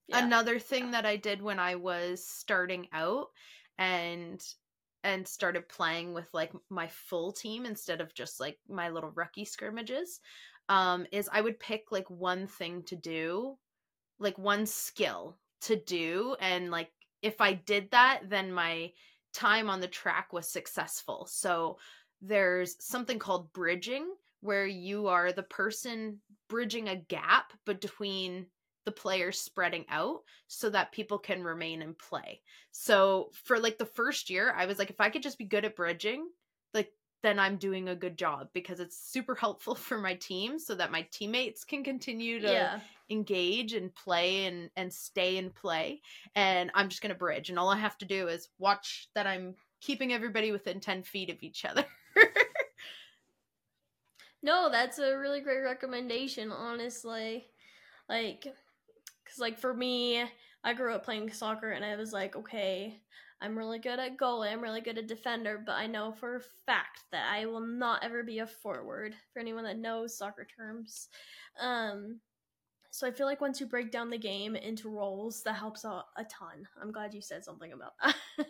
[0.08, 0.24] Yeah.
[0.24, 3.28] another thing that i did when i was starting out
[3.78, 4.42] and
[5.04, 9.44] and started playing with like my full team instead of just like my little rookie
[9.44, 10.20] scrimmages
[10.68, 13.56] um is i would pick like one thing to do
[14.18, 16.90] like one skill to do and like
[17.22, 18.90] if i did that then my
[19.32, 21.76] time on the track was successful so
[22.22, 24.06] there's something called bridging
[24.40, 26.18] where you are the person
[26.48, 28.46] bridging a gap between
[28.88, 32.40] the players spreading out so that people can remain in play.
[32.72, 35.66] So for like the first year, I was like, if I could just be good
[35.66, 36.26] at bridging,
[36.72, 36.90] like
[37.22, 40.90] then I'm doing a good job because it's super helpful for my team so that
[40.90, 42.80] my teammates can continue to yeah.
[43.10, 46.00] engage and play and and stay in play.
[46.34, 49.54] And I'm just gonna bridge, and all I have to do is watch that I'm
[49.82, 51.84] keeping everybody within ten feet of each other.
[54.42, 57.46] No, that's a really great recommendation, honestly.
[58.08, 58.54] Like,
[59.38, 60.24] because, like, for me,
[60.64, 63.00] I grew up playing soccer and I was like, okay,
[63.40, 66.40] I'm really good at goalie, I'm really good at defender, but I know for a
[66.66, 71.08] fact that I will not ever be a forward for anyone that knows soccer terms.
[71.60, 72.18] Um,
[72.90, 76.06] so I feel like once you break down the game into roles, that helps out
[76.16, 76.66] a ton.
[76.82, 78.46] I'm glad you said something about that.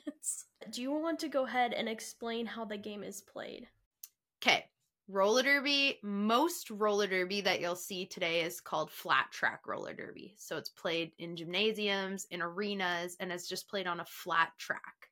[0.71, 3.69] Do you want to go ahead and explain how the game is played?
[4.43, 4.65] Okay.
[5.11, 10.35] Roller derby, most roller derby that you'll see today is called flat track roller derby.
[10.37, 15.09] So it's played in gymnasiums, in arenas, and it's just played on a flat track.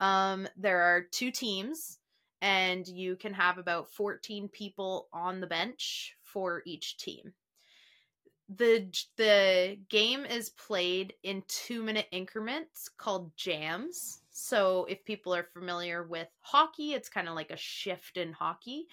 [0.00, 1.98] Um, there are two teams,
[2.42, 7.32] and you can have about 14 people on the bench for each team.
[8.54, 14.18] The the game is played in 2-minute increments called jams.
[14.30, 18.88] So if people are familiar with hockey, it's kind of like a shift in hockey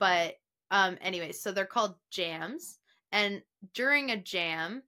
[0.00, 0.34] but
[0.72, 2.80] um anyway so they're called jams
[3.12, 3.42] and
[3.74, 4.82] during a jam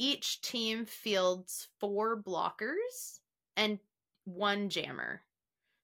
[0.00, 3.20] each team fields four blockers
[3.58, 3.78] and
[4.24, 5.20] one jammer.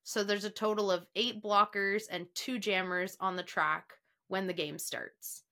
[0.03, 3.93] So there's a total of eight blockers and two jammers on the track
[4.27, 5.43] when the game starts.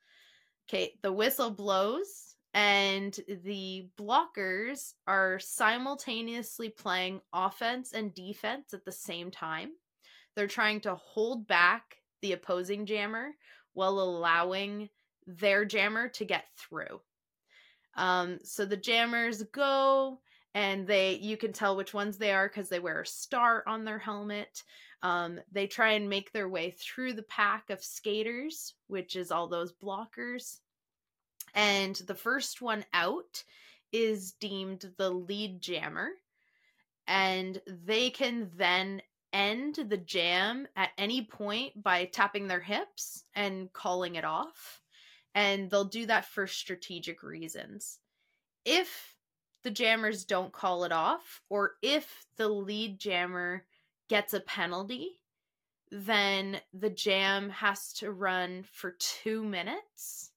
[0.68, 8.92] Okay the whistle blows and the blockers are simultaneously playing offense and defense at the
[8.92, 9.74] same time.
[10.36, 13.36] They're trying to hold back the opposing jammer
[13.74, 14.90] while allowing
[15.28, 17.00] their jammer to get through.
[17.96, 20.20] Um, so the jammers go
[20.56, 23.86] and they you can tell which ones they are because they wear a star on
[23.86, 24.64] their helmet.
[25.04, 29.48] Um, they try and make their way through the pack of skaters, which is all
[29.48, 30.62] those blockers.
[31.54, 33.44] And the first one out
[33.92, 36.10] is deemed the lead jammer.
[37.08, 39.04] And they can then
[39.36, 44.82] end the jam at any point by tapping their hips and calling it off.
[45.36, 48.00] And they'll do that for strategic reasons.
[48.64, 49.16] If
[49.64, 53.66] the jammers don't call it off, or if the lead jammer
[54.08, 55.20] gets a penalty,
[55.92, 60.32] then the jam has to run for two minutes.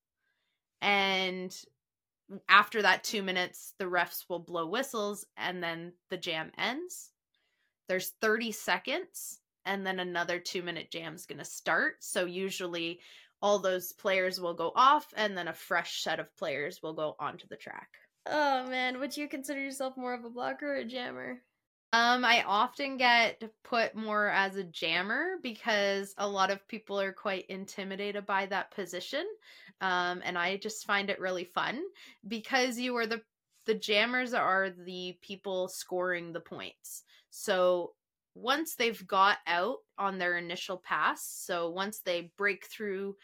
[0.81, 1.57] And
[2.49, 7.13] after that two minutes, the refs will blow whistles and then the jam ends.
[7.89, 11.97] There's 30 seconds and then another two minute jam is going to start.
[12.01, 13.01] So usually
[13.41, 17.17] all those players will go off and then a fresh set of players will go
[17.19, 17.89] onto the track.
[18.27, 21.41] Oh man, would you consider yourself more of a blocker or a jammer?
[21.95, 27.13] Um, I often get put more as a jammer because a lot of people are
[27.13, 29.25] quite intimidated by that position.
[29.81, 31.81] Um, and I just find it really fun
[32.27, 33.23] because you are the
[33.65, 37.05] the jammers are the people scoring the points.
[37.41, 37.93] So
[38.35, 43.15] once they've got out on their initial pass, so once they break through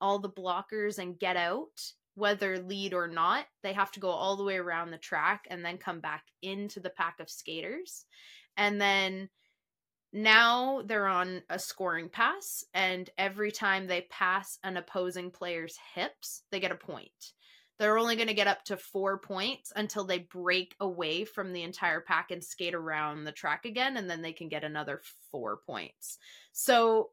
[0.00, 1.78] all the blockers and get out,
[2.14, 5.62] whether lead or not, they have to go all the way around the track and
[5.62, 8.06] then come back into the pack of skaters.
[8.56, 9.28] And then
[10.14, 16.42] now they're on a scoring pass, and every time they pass an opposing player's hips,
[16.50, 17.34] they get a point.
[17.78, 21.62] They're only going to get up to four points until they break away from the
[21.62, 25.58] entire pack and skate around the track again, and then they can get another four
[25.58, 26.18] points.
[26.52, 27.10] So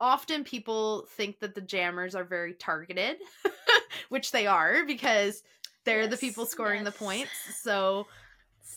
[0.00, 3.16] often people think that the jammers are very targeted,
[4.08, 5.42] which they are because
[5.84, 6.92] they're yes, the people scoring yes.
[6.92, 7.30] the points.
[7.60, 8.06] So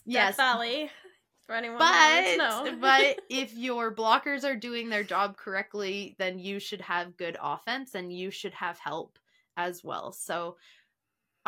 [0.05, 0.91] yes, Valley.
[1.47, 2.37] For anyone but
[2.79, 7.95] but if your blockers are doing their job correctly, then you should have good offense
[7.95, 9.17] and you should have help
[9.57, 10.11] as well.
[10.11, 10.57] So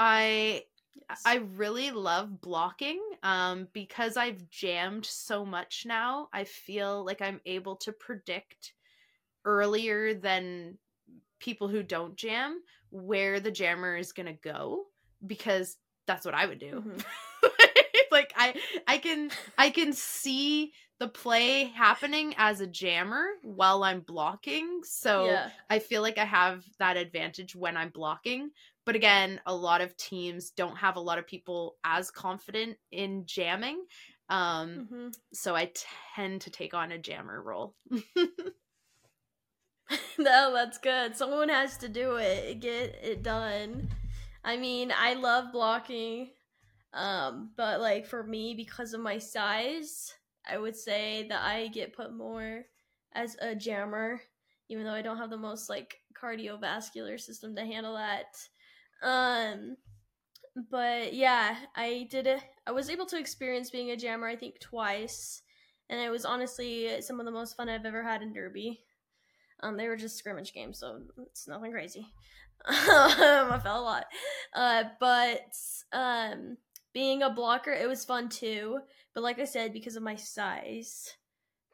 [0.01, 0.63] I
[1.09, 1.21] Yes.
[1.25, 6.29] I really love blocking um, because I've jammed so much now.
[6.33, 8.73] I feel like I'm able to predict
[9.45, 10.77] earlier than
[11.39, 12.61] people who don't jam
[12.91, 14.83] where the jammer is going to go
[15.25, 16.83] because that's what I would do.
[16.85, 17.47] Mm-hmm.
[18.11, 18.55] like I
[18.87, 24.81] I can I can see the play happening as a jammer while I'm blocking.
[24.83, 25.49] So yeah.
[25.69, 28.51] I feel like I have that advantage when I'm blocking.
[28.85, 33.25] But again, a lot of teams don't have a lot of people as confident in
[33.25, 33.83] jamming.
[34.29, 35.07] Um, mm-hmm.
[35.33, 35.71] So I
[36.15, 37.75] tend to take on a jammer role.
[40.17, 41.15] no, that's good.
[41.15, 43.89] Someone has to do it, get it done.
[44.43, 46.29] I mean, I love blocking,
[46.93, 50.13] um, but like for me, because of my size,
[50.49, 52.65] I would say that I get put more
[53.13, 54.21] as a jammer,
[54.69, 58.35] even though I don't have the most like cardiovascular system to handle that.
[59.03, 59.77] Um,
[60.69, 62.41] but yeah, I did it.
[62.67, 65.41] I was able to experience being a jammer, I think, twice,
[65.89, 68.81] and it was honestly some of the most fun I've ever had in Derby.
[69.61, 72.07] Um, they were just scrimmage games, so it's nothing crazy.
[72.67, 74.05] um, I fell a lot,
[74.53, 75.55] uh, but
[75.93, 76.57] um,
[76.93, 78.79] being a blocker, it was fun too.
[79.13, 81.15] But like I said, because of my size,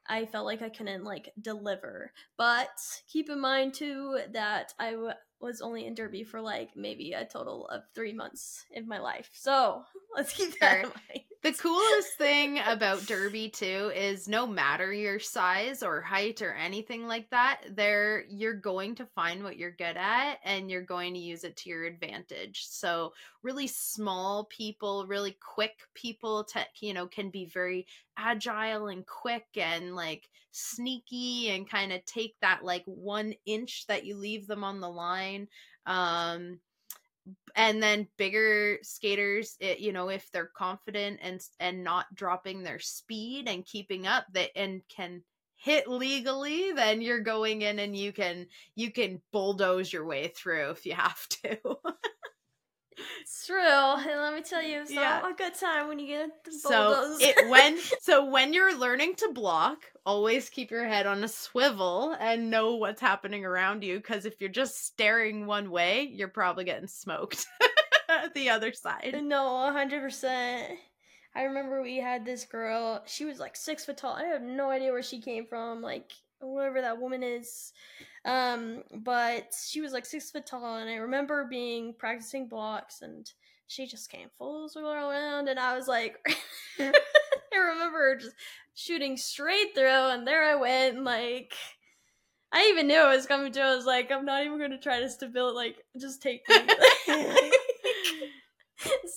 [0.08, 2.12] I felt like I couldn't like deliver.
[2.38, 2.70] But
[3.08, 7.26] keep in mind too that I w- was only in Derby for like maybe a
[7.26, 9.30] total of three months in my life.
[9.34, 9.84] So
[10.16, 11.26] let's keep that in mind.
[11.44, 17.08] The coolest thing about Derby too is no matter your size or height or anything
[17.08, 21.20] like that, there you're going to find what you're good at and you're going to
[21.20, 22.66] use it to your advantage.
[22.68, 26.46] So really small people, really quick people
[26.82, 27.86] you know can be very
[28.18, 34.06] agile and quick and like sneaky and kind of take that like one inch that
[34.06, 35.48] you leave them on the line.
[35.86, 36.60] Um
[37.56, 42.80] and then bigger skaters it, you know if they're confident and and not dropping their
[42.80, 45.24] speed and keeping up that and can
[45.56, 50.70] hit legally then you're going in and you can you can bulldoze your way through
[50.70, 51.58] if you have to
[53.22, 53.58] It's true.
[53.60, 55.20] And let me tell you, it's yeah.
[55.22, 59.32] not a good time when you get so it when so when you're learning to
[59.34, 63.98] block, always keep your head on a swivel and know what's happening around you.
[63.98, 67.46] Because if you're just staring one way, you're probably getting smoked
[68.34, 69.20] the other side.
[69.24, 70.78] No, hundred percent.
[71.36, 73.04] I remember we had this girl.
[73.06, 74.16] She was like six foot tall.
[74.16, 75.82] I have no idea where she came from.
[75.82, 77.74] Like whatever that woman is.
[78.26, 83.30] Um, but she was like six foot tall, and I remember being practicing blocks, and
[83.68, 86.18] she just came full circle around, and I was like,
[86.80, 88.36] I remember just
[88.76, 91.54] shooting straight through, and there I went, like.
[92.50, 93.62] I even knew it was coming to.
[93.62, 95.54] I was like, I'm not even going to try to stability.
[95.54, 96.80] Like, just take it's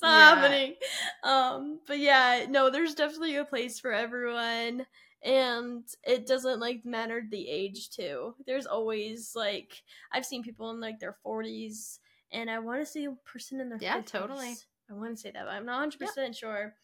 [0.03, 0.35] not yeah.
[0.35, 0.75] happening.
[1.23, 4.85] Um, but yeah, no, there's definitely a place for everyone
[5.23, 10.81] and it doesn't like matter the age too there's always like i've seen people in
[10.81, 11.99] like their 40s
[12.33, 14.07] and i want to see a person in their yeah 50s.
[14.07, 14.55] totally
[14.91, 16.35] i want to say that but i'm not 100% yep.
[16.35, 16.75] sure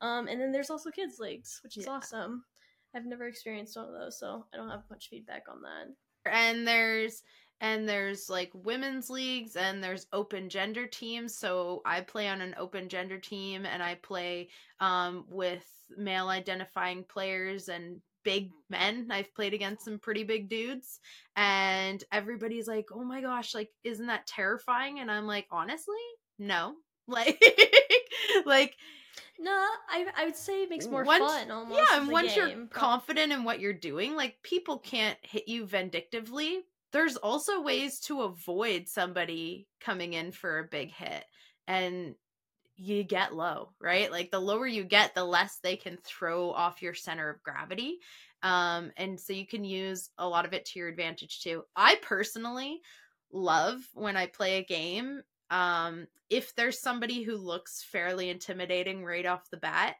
[0.00, 1.92] um and then there's also kids leagues which is yeah.
[1.92, 2.44] awesome
[2.94, 6.66] i've never experienced one of those so i don't have much feedback on that and
[6.66, 7.22] there's
[7.60, 12.54] and there's like women's leagues and there's open gender teams so i play on an
[12.58, 14.48] open gender team and i play
[14.80, 21.00] um, with male identifying players and big men i've played against some pretty big dudes
[21.36, 25.94] and everybody's like oh my gosh like isn't that terrifying and i'm like honestly
[26.38, 26.74] no
[27.08, 27.42] like
[28.46, 28.76] like
[29.40, 31.80] no, I I would say it makes more once, fun almost.
[31.80, 32.48] Yeah, and once game.
[32.48, 36.60] you're confident in what you're doing, like people can't hit you vindictively
[36.92, 41.24] there's also ways to avoid somebody coming in for a big hit
[41.68, 42.14] and
[42.76, 44.10] you get low, right?
[44.10, 47.98] Like the lower you get, the less they can throw off your center of gravity.
[48.42, 51.64] Um, and so you can use a lot of it to your advantage too.
[51.76, 52.80] I personally
[53.30, 55.20] love when I play a game.
[55.50, 59.96] Um, if there's somebody who looks fairly intimidating right off the bat,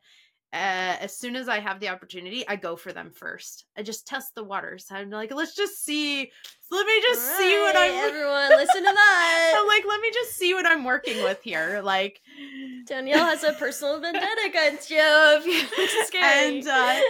[0.52, 3.66] uh, as soon as I have the opportunity, I go for them first.
[3.76, 4.88] I just test the waters.
[4.90, 6.30] I'm like, let's just see.
[6.72, 7.92] Let me just right, see what I'm.
[8.08, 9.54] Everyone, listen to that.
[9.56, 11.80] I'm like, let me just see what I'm working with here.
[11.84, 12.20] Like,
[12.86, 14.98] Danielle has a personal vendetta against you.
[15.00, 16.58] If scary.
[16.58, 17.00] And uh,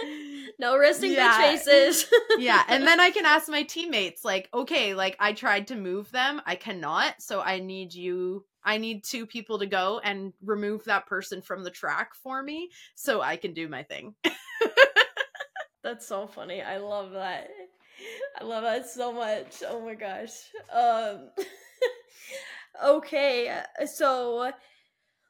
[0.59, 1.33] no resting yeah.
[1.33, 2.05] bitch faces.
[2.37, 6.11] yeah, and then I can ask my teammates, like, okay, like I tried to move
[6.11, 10.83] them, I cannot, so I need you I need two people to go and remove
[10.85, 14.15] that person from the track for me so I can do my thing.
[15.83, 16.61] That's so funny.
[16.61, 17.49] I love that.
[18.39, 19.63] I love that so much.
[19.67, 20.31] Oh my gosh.
[20.73, 21.29] Um
[22.83, 23.53] Okay,
[23.85, 24.51] so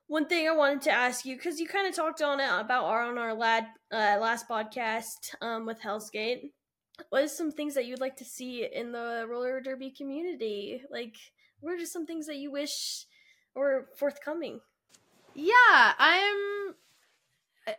[0.08, 2.86] one thing I wanted to ask you cuz you kind of talked on it about
[2.86, 6.52] our on our lad uh, last podcast um with Hellsgate.
[7.10, 10.84] What are some things that you'd like to see in the roller derby community?
[10.90, 11.16] Like
[11.62, 13.06] what are just some things that you wish
[13.56, 14.62] or forthcoming.
[15.34, 16.76] Yeah, I'm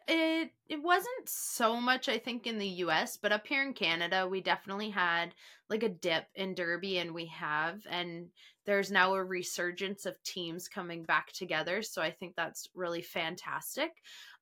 [0.08, 4.26] it it wasn't so much I think in the US, but up here in Canada
[4.28, 5.34] we definitely had
[5.68, 8.28] like a dip in derby and we have and
[8.64, 13.90] there's now a resurgence of teams coming back together, so I think that's really fantastic.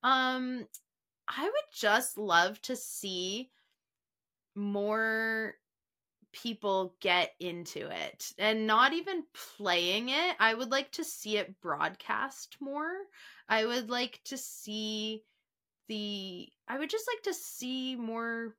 [0.03, 0.67] Um
[1.29, 3.51] I would just love to see
[4.55, 5.55] more
[6.33, 9.25] people get into it and not even
[9.57, 10.37] playing it.
[10.39, 12.93] I would like to see it broadcast more.
[13.49, 15.25] I would like to see
[15.89, 18.55] the I would just like to see more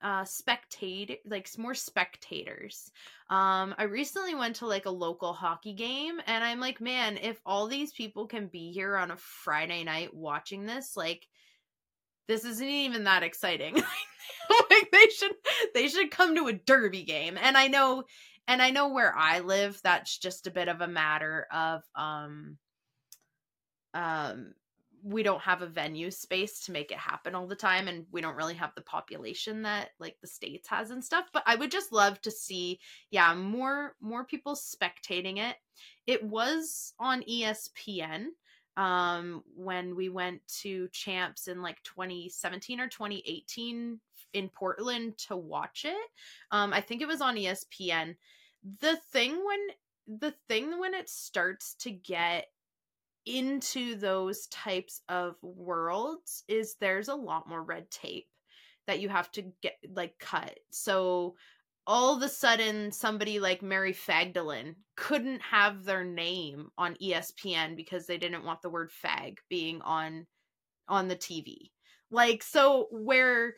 [0.00, 2.92] uh spectate like more spectators
[3.30, 7.40] um i recently went to like a local hockey game and i'm like man if
[7.44, 11.26] all these people can be here on a friday night watching this like
[12.28, 13.82] this isn't even that exciting.
[14.70, 15.32] Like they should
[15.74, 17.38] they should come to a derby game.
[17.40, 18.04] And i know
[18.46, 22.56] and i know where i live that's just a bit of a matter of um
[23.94, 24.54] um
[25.04, 28.20] we don't have a venue space to make it happen all the time and we
[28.20, 31.26] don't really have the population that like the states has and stuff.
[31.32, 35.56] But i would just love to see yeah more more people spectating it.
[36.06, 38.28] It was on espn
[38.78, 44.00] um when we went to champs in like 2017 or 2018
[44.34, 45.96] in Portland to watch it.
[46.52, 48.14] Um, I think it was on ESPN.
[48.80, 52.46] The thing when the thing when it starts to get
[53.26, 58.28] into those types of worlds is there's a lot more red tape
[58.86, 60.58] that you have to get like cut.
[60.70, 61.34] So
[61.88, 68.06] all of a sudden somebody like Mary Fagdalin couldn't have their name on ESPN because
[68.06, 70.26] they didn't want the word fag being on
[70.86, 71.70] on the TV.
[72.10, 73.54] Like so where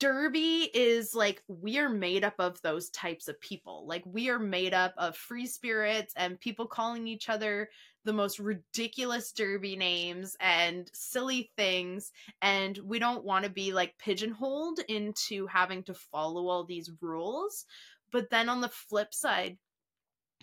[0.00, 3.86] Derby is like we are made up of those types of people.
[3.86, 7.70] Like we are made up of free spirits and people calling each other
[8.04, 13.98] the most ridiculous derby names and silly things and we don't want to be like
[13.98, 17.66] pigeonholed into having to follow all these rules.
[18.10, 19.58] But then on the flip side,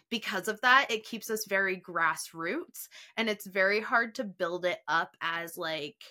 [0.09, 2.87] because of that, it keeps us very grassroots
[3.17, 6.03] and it's very hard to build it up as like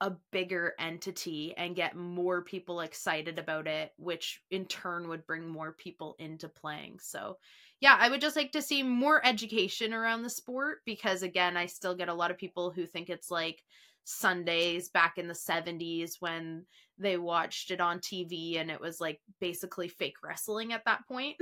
[0.00, 5.48] a bigger entity and get more people excited about it, which in turn would bring
[5.48, 6.98] more people into playing.
[7.00, 7.38] So,
[7.80, 11.66] yeah, I would just like to see more education around the sport because, again, I
[11.66, 13.62] still get a lot of people who think it's like
[14.04, 16.64] Sundays back in the 70s when
[16.98, 21.36] they watched it on TV and it was like basically fake wrestling at that point.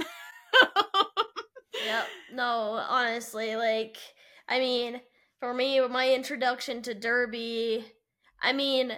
[1.84, 2.06] yep.
[2.32, 3.96] No, honestly, like,
[4.48, 5.00] I mean,
[5.38, 7.84] for me, my introduction to Derby
[8.44, 8.92] I mean,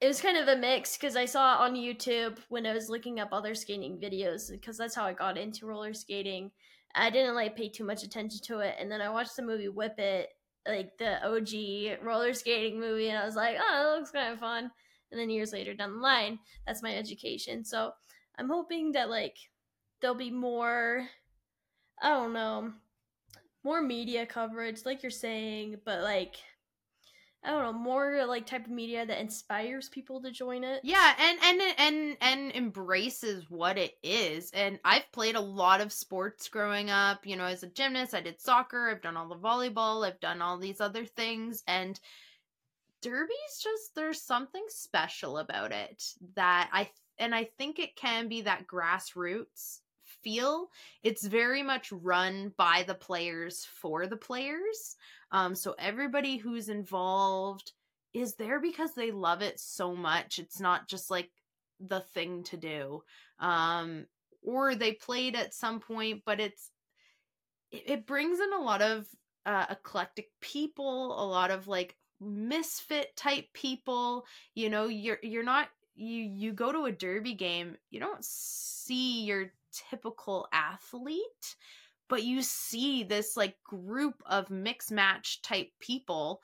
[0.00, 2.88] it was kind of a mix because I saw it on YouTube when I was
[2.88, 6.52] looking up other skating videos because that's how I got into roller skating.
[6.94, 9.68] I didn't like pay too much attention to it, and then I watched the movie
[9.68, 10.28] Whip It,
[10.68, 14.38] like the OG roller skating movie, and I was like, oh, that looks kind of
[14.38, 14.70] fun.
[15.10, 17.64] And then years later down the line, that's my education.
[17.64, 17.90] So
[18.38, 19.36] I'm hoping that like
[20.00, 21.08] there'll be more,
[22.00, 22.72] I don't know,
[23.64, 26.36] more media coverage, like you're saying, but like
[27.44, 30.80] I don't know, more like type of media that inspires people to join it.
[30.82, 34.50] Yeah, and and and and embraces what it is.
[34.50, 38.20] And I've played a lot of sports growing up, you know, as a gymnast, I
[38.20, 41.98] did soccer, I've done all the volleyball, I've done all these other things and
[43.02, 46.02] derby's just there's something special about it
[46.34, 49.80] that I and I think it can be that grassroots
[50.22, 50.70] feel.
[51.02, 54.96] It's very much run by the players for the players.
[55.30, 57.72] Um, so everybody who's involved
[58.14, 60.38] is there because they love it so much.
[60.38, 61.30] It's not just like
[61.80, 63.02] the thing to do.
[63.38, 64.06] Um,
[64.42, 66.70] or they played at some point, but it's
[67.70, 69.06] it, it brings in a lot of
[69.44, 74.24] uh, eclectic people, a lot of like misfit type people.
[74.54, 79.24] You know, you're you're not you you go to a derby game, you don't see
[79.24, 79.52] your
[79.90, 81.56] typical athlete
[82.08, 86.40] but you see this like group of mix match type people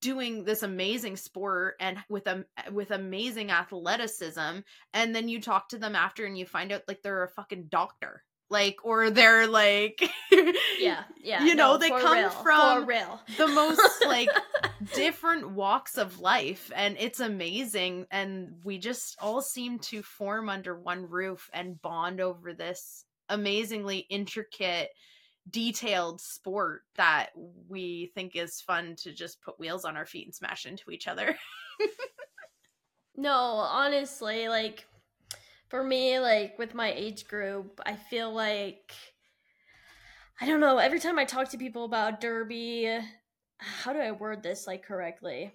[0.00, 4.60] doing this amazing sport and with a with amazing athleticism
[4.94, 7.66] and then you talk to them after and you find out like they're a fucking
[7.68, 10.10] doctor like or they're like
[10.80, 13.20] yeah yeah you know no, they come real, from real.
[13.36, 14.28] the most like
[14.94, 20.76] different walks of life and it's amazing and we just all seem to form under
[20.76, 24.90] one roof and bond over this amazingly intricate
[25.48, 27.30] detailed sport that
[27.68, 31.08] we think is fun to just put wheels on our feet and smash into each
[31.08, 31.36] other.
[33.16, 34.86] no, honestly, like
[35.68, 38.92] for me, like with my age group, I feel like
[40.40, 42.98] I don't know, every time I talk to people about derby,
[43.58, 45.52] how do I word this like correctly?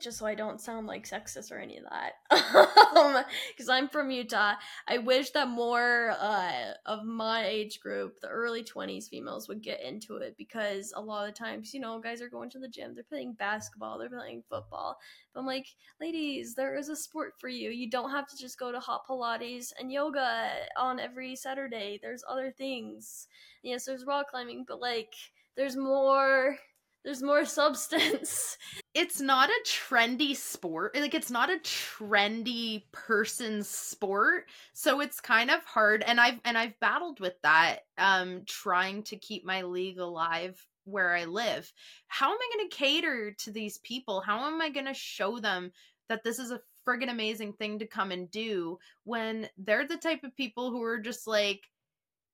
[0.00, 2.12] Just so I don't sound like sexist or any of that.
[2.30, 4.54] Because um, I'm from Utah.
[4.88, 9.82] I wish that more uh, of my age group, the early 20s females, would get
[9.82, 12.94] into it because a lot of times, you know, guys are going to the gym,
[12.94, 14.96] they're playing basketball, they're playing football.
[15.32, 15.66] But I'm like,
[16.00, 17.70] ladies, there is a sport for you.
[17.70, 21.98] You don't have to just go to hot Pilates and yoga on every Saturday.
[22.02, 23.28] There's other things.
[23.62, 25.14] Yes, there's rock climbing, but like,
[25.56, 26.56] there's more
[27.04, 28.56] there's more substance.
[28.94, 30.94] It's not a trendy sport.
[30.94, 34.44] Like it's not a trendy person's sport.
[34.72, 39.16] So it's kind of hard and I've and I've battled with that um trying to
[39.16, 41.72] keep my league alive where I live.
[42.06, 44.20] How am I going to cater to these people?
[44.20, 45.72] How am I going to show them
[46.08, 50.22] that this is a friggin' amazing thing to come and do when they're the type
[50.22, 51.62] of people who are just like,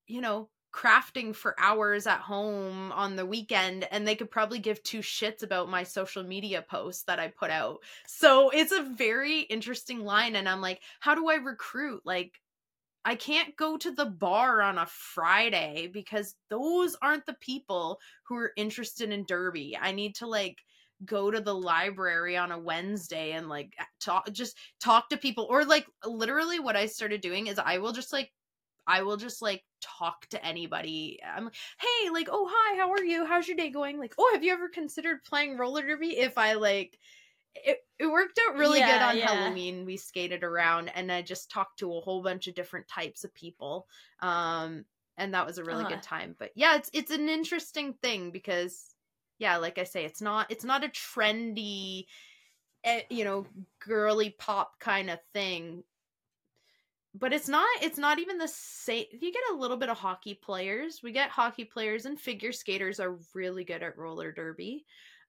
[0.07, 4.83] you know, crafting for hours at home on the weekend and they could probably give
[4.83, 7.79] two shits about my social media posts that I put out.
[8.07, 12.03] So it's a very interesting line and I'm like, how do I recruit?
[12.05, 12.41] Like
[13.05, 18.37] I can't go to the bar on a Friday because those aren't the people who
[18.37, 19.77] are interested in derby.
[19.81, 20.59] I need to like
[21.05, 25.65] go to the library on a Wednesday and like talk just talk to people or
[25.65, 28.31] like literally what I started doing is I will just like
[28.87, 31.19] I will just like talk to anybody.
[31.25, 33.27] I'm like, hey, like, oh hi, how are you?
[33.27, 33.99] How's your day going?
[33.99, 36.19] Like, oh, have you ever considered playing roller derby?
[36.19, 36.99] If I like
[37.55, 39.27] it, it worked out really yeah, good on yeah.
[39.27, 39.85] Halloween.
[39.85, 43.35] We skated around and I just talked to a whole bunch of different types of
[43.35, 43.87] people.
[44.21, 44.85] Um
[45.17, 45.97] and that was a really uh-huh.
[45.97, 46.35] good time.
[46.39, 48.95] But yeah, it's it's an interesting thing because
[49.39, 52.05] yeah, like I say, it's not it's not a trendy
[52.85, 53.47] eh, you know,
[53.81, 55.83] girly pop kind of thing
[57.15, 60.35] but it's not it's not even the same you get a little bit of hockey
[60.35, 64.85] players we get hockey players and figure skaters are really good at roller derby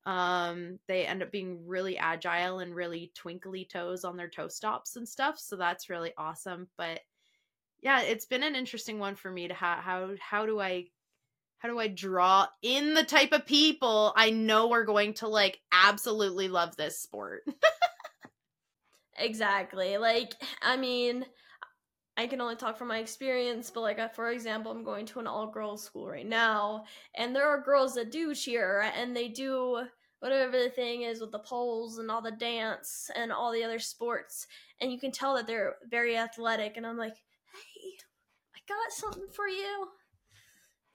[0.05, 4.95] um they end up being really agile and really twinkly toes on their toe stops
[4.95, 6.99] and stuff so that's really awesome but
[7.81, 10.85] yeah it's been an interesting one for me to ha- how how do i
[11.61, 15.59] how do I draw in the type of people I know are going to like
[15.71, 17.43] absolutely love this sport.
[19.15, 19.99] exactly.
[19.99, 21.23] Like, I mean,
[22.21, 25.19] I can only talk from my experience, but like, uh, for example, I'm going to
[25.19, 26.83] an all girls school right now,
[27.15, 29.87] and there are girls that do cheer and they do
[30.19, 33.79] whatever the thing is with the poles and all the dance and all the other
[33.79, 34.45] sports,
[34.79, 36.77] and you can tell that they're very athletic.
[36.77, 37.97] And I'm like, hey,
[38.55, 39.87] I got something for you.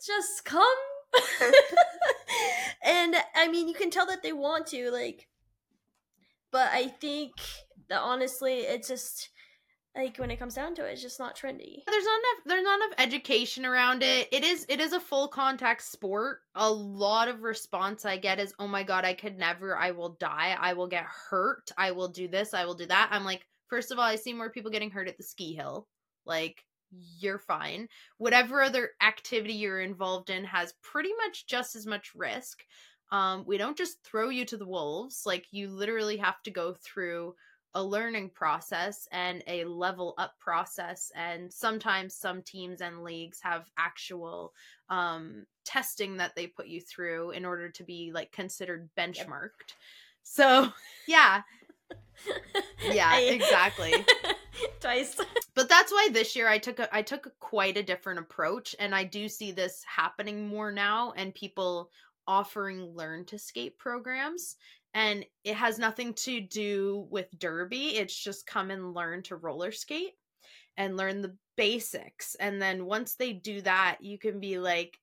[0.07, 0.63] Just come.
[2.85, 5.27] and I mean, you can tell that they want to, like,
[6.53, 7.33] but I think
[7.89, 9.31] that honestly, it's just
[9.97, 11.83] like when it comes down to it, it's just not trendy.
[11.87, 14.29] There's not enough there's not enough education around it.
[14.31, 16.41] It is it is a full contact sport.
[16.55, 19.77] A lot of response I get is, "Oh my god, I could never.
[19.77, 20.57] I will die.
[20.59, 21.71] I will get hurt.
[21.79, 22.55] I will do this.
[22.55, 25.09] I will do that." I'm like, first of all, I see more people getting hurt
[25.09, 25.87] at the ski hill.
[26.25, 26.65] Like
[27.19, 27.89] you're fine.
[28.19, 32.63] Whatever other activity you're involved in has pretty much just as much risk.
[33.13, 35.23] Um, we don't just throw you to the wolves.
[35.25, 37.35] Like you literally have to go through
[37.77, 43.71] a learning process and a level up process and sometimes some teams and leagues have
[43.79, 44.55] actual
[44.89, 49.69] um, testing that they put you through in order to be like considered benchmarked.
[49.69, 49.77] Yep.
[50.23, 50.69] so
[51.07, 51.43] yeah.
[52.91, 53.93] Yeah exactly.
[54.81, 55.21] Twice.
[55.55, 58.75] But that's why this year i took a i took a, quite a different approach
[58.79, 61.91] and i do see this happening more now and people
[62.27, 64.57] offering learn to skate programs
[64.97, 69.71] and it has nothing to do with derby it's just come and learn to roller
[69.71, 70.15] skate
[70.77, 74.99] and learn the basics and then once they do that you can be like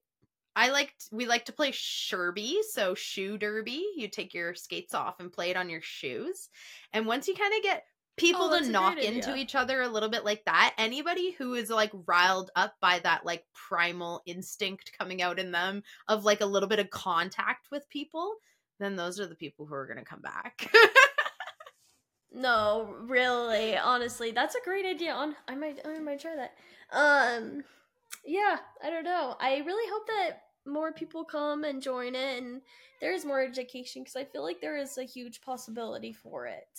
[0.55, 5.19] i like we like to play sherby so shoe derby you take your skates off
[5.19, 6.49] and play it on your shoes
[6.91, 7.83] and once you kind of get
[8.15, 11.71] people oh, to knock into each other a little bit like that anybody who is
[11.71, 16.45] like riled up by that like primal instinct coming out in them of like a
[16.45, 18.35] little bit of contact with people
[18.79, 20.71] then those are the people who are going to come back.
[22.33, 25.13] no, really, honestly, that's a great idea.
[25.13, 26.53] On I might I might try that.
[26.91, 27.63] Um
[28.25, 29.35] yeah, I don't know.
[29.39, 32.61] I really hope that more people come and join it and
[33.01, 36.69] there's more education because I feel like there is a huge possibility for it.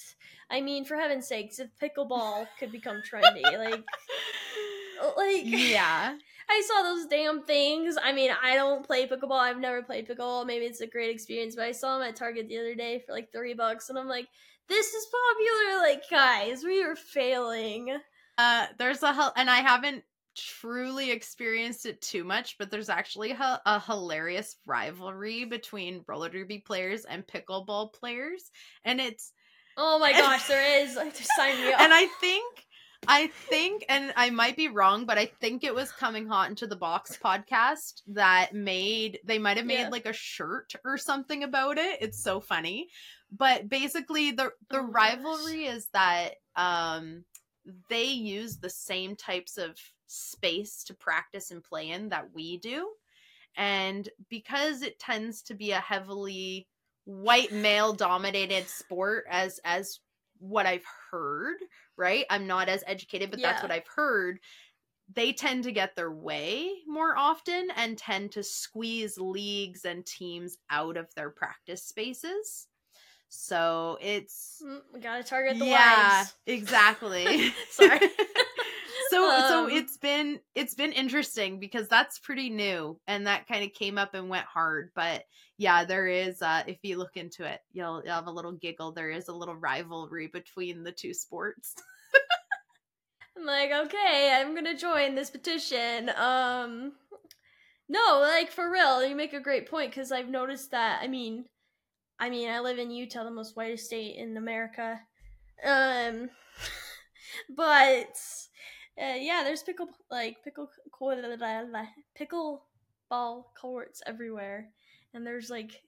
[0.50, 3.84] I mean, for heaven's sakes, if pickleball could become trendy, like
[5.16, 6.16] like yeah
[6.48, 7.96] I saw those damn things.
[8.02, 9.40] I mean, I don't play pickleball.
[9.40, 10.46] I've never played pickleball.
[10.46, 13.12] Maybe it's a great experience, but I saw them at Target the other day for
[13.12, 14.28] like three bucks, and I'm like,
[14.68, 15.82] this is popular.
[15.82, 17.96] Like, guys, we are failing.
[18.38, 20.04] Uh, there's a hell, and I haven't
[20.36, 26.58] truly experienced it too much, but there's actually a, a hilarious rivalry between roller derby
[26.58, 28.50] players and pickleball players,
[28.84, 29.32] and it's
[29.76, 30.94] oh my gosh, there is.
[30.94, 31.80] Sign me up.
[31.80, 32.63] And I think
[33.08, 36.66] I think, and I might be wrong, but I think it was coming hot into
[36.66, 39.88] the box podcast that made they might have made yeah.
[39.88, 41.98] like a shirt or something about it.
[42.00, 42.88] It's so funny.
[43.30, 45.76] But basically the the oh rivalry gosh.
[45.76, 47.24] is that um
[47.88, 49.76] they use the same types of
[50.06, 52.90] space to practice and play in that we do.
[53.56, 56.68] And because it tends to be a heavily
[57.04, 60.00] white male dominated sport as as
[60.38, 61.56] what I've heard,
[61.96, 62.24] right?
[62.30, 63.52] I'm not as educated, but yeah.
[63.52, 64.40] that's what I've heard.
[65.12, 70.56] They tend to get their way more often and tend to squeeze leagues and teams
[70.70, 72.68] out of their practice spaces.
[73.28, 76.34] So it's mm, we gotta target the yeah, wives.
[76.46, 77.52] exactly.
[77.70, 78.00] Sorry.
[79.14, 83.64] so um, so it's been it's been interesting because that's pretty new and that kind
[83.64, 85.24] of came up and went hard but
[85.58, 88.92] yeah there is uh if you look into it you'll, you'll have a little giggle.
[88.92, 91.74] There is a little rivalry between the two sports.
[93.38, 96.10] I'm like okay i'm gonna join this petition.
[96.16, 96.92] Um
[97.88, 101.44] no like for real you make a great point because i've noticed that i mean
[102.18, 105.00] i mean i live in utah the most whitest state in america.
[105.64, 106.30] Um
[107.56, 108.16] but
[109.00, 110.70] uh, yeah, there's pickle like pickle
[112.14, 112.64] pickle
[113.10, 114.70] ball courts everywhere,
[115.12, 115.82] and there's like,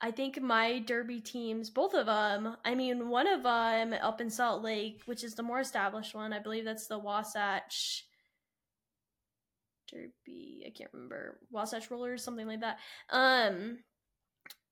[0.00, 2.56] I think my derby teams, both of them.
[2.64, 6.32] I mean, one of them up in Salt Lake, which is the more established one.
[6.32, 8.04] I believe that's the Wasatch
[9.90, 10.64] Derby.
[10.66, 12.78] I can't remember Wasatch Rollers, something like that.
[13.10, 13.78] Um,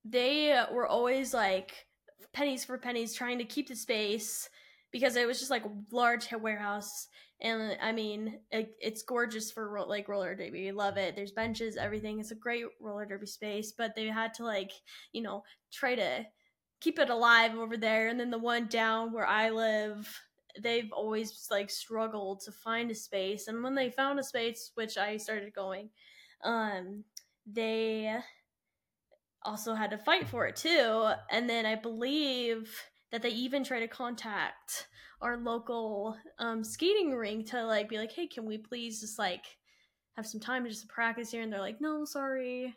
[0.04, 1.86] they were always like
[2.32, 4.48] pennies for pennies, trying to keep the space
[4.90, 7.08] because it was just like large warehouse
[7.42, 10.72] and I mean, it, it's gorgeous for ro- like roller derby.
[10.72, 11.16] Love it.
[11.16, 12.20] There's benches, everything.
[12.20, 14.72] It's a great roller derby space, but they had to like,
[15.12, 16.26] you know, try to
[16.80, 18.08] keep it alive over there.
[18.08, 20.20] And then the one down where I live,
[20.60, 23.48] they've always like struggled to find a space.
[23.48, 25.88] And when they found a space, which I started going,
[26.44, 27.04] um,
[27.46, 28.18] they
[29.42, 31.10] also had to fight for it too.
[31.30, 32.70] And then I believe
[33.12, 34.88] that they even try to contact
[35.20, 39.44] our local um, skating rink to like be like, hey, can we please just like
[40.16, 41.42] have some time to just practice here?
[41.42, 42.74] And they're like, no, sorry.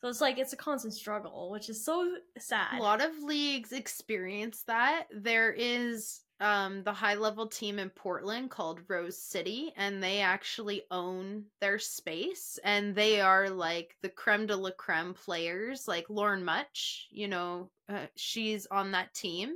[0.00, 2.78] So it's like it's a constant struggle, which is so sad.
[2.78, 5.06] A lot of leagues experience that.
[5.10, 10.82] There is um the high level team in Portland called Rose City and they actually
[10.90, 16.44] own their space and they are like the creme de la creme players like Loren
[16.44, 19.54] Mutch, you know, uh, she's on that team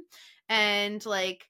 [0.48, 1.46] and like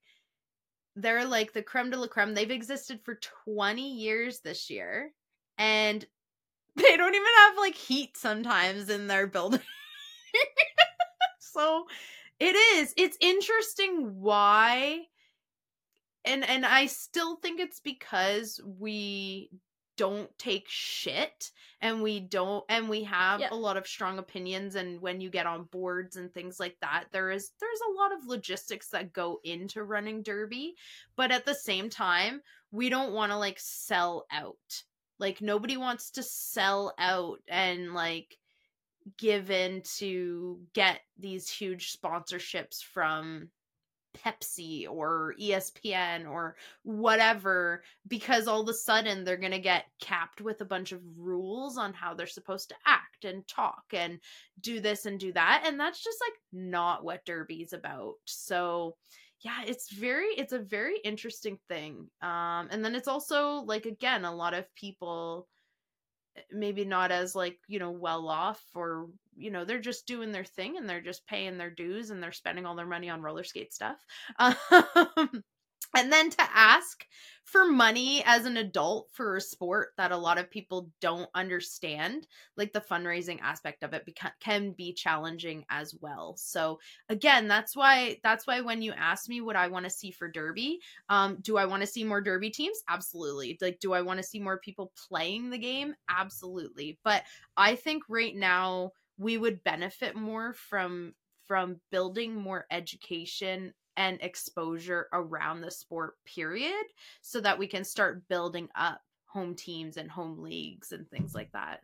[0.96, 2.34] they're like the creme de la creme.
[2.34, 5.12] They've existed for 20 years this year
[5.58, 6.04] and
[6.76, 9.60] they don't even have like heat sometimes in their building.
[11.38, 11.86] so
[12.40, 12.94] it is.
[12.96, 15.02] It's interesting why
[16.24, 19.50] and and I still think it's because we
[19.96, 21.50] don't take shit
[21.82, 25.46] and we don't and we have a lot of strong opinions and when you get
[25.46, 29.40] on boards and things like that there is there's a lot of logistics that go
[29.44, 30.74] into running derby
[31.16, 32.40] but at the same time
[32.72, 34.82] we don't want to like sell out.
[35.18, 38.36] Like nobody wants to sell out and like
[39.18, 43.48] give in to get these huge sponsorships from
[44.16, 50.40] Pepsi or ESPN or whatever because all of a sudden they're going to get capped
[50.40, 54.18] with a bunch of rules on how they're supposed to act and talk and
[54.60, 58.14] do this and do that and that's just like not what derby's about.
[58.24, 58.96] So
[59.42, 62.08] yeah, it's very it's a very interesting thing.
[62.22, 65.48] Um and then it's also like again a lot of people
[66.52, 70.44] maybe not as like you know well off or you know they're just doing their
[70.44, 73.44] thing and they're just paying their dues and they're spending all their money on roller
[73.44, 73.98] skate stuff.
[74.38, 75.44] Um,
[75.96, 77.06] and then to ask
[77.44, 82.26] for money as an adult for a sport that a lot of people don't understand
[82.56, 86.36] like the fundraising aspect of it beca- can be challenging as well.
[86.38, 86.78] So
[87.08, 90.28] again that's why that's why when you ask me what i want to see for
[90.30, 90.78] derby?
[91.08, 92.78] Um do i want to see more derby teams?
[92.88, 93.58] Absolutely.
[93.60, 95.94] Like do i want to see more people playing the game?
[96.08, 96.98] Absolutely.
[97.04, 97.24] But
[97.56, 101.14] i think right now we would benefit more from
[101.46, 106.86] from building more education and exposure around the sport period
[107.20, 111.52] so that we can start building up home teams and home leagues and things like
[111.52, 111.82] that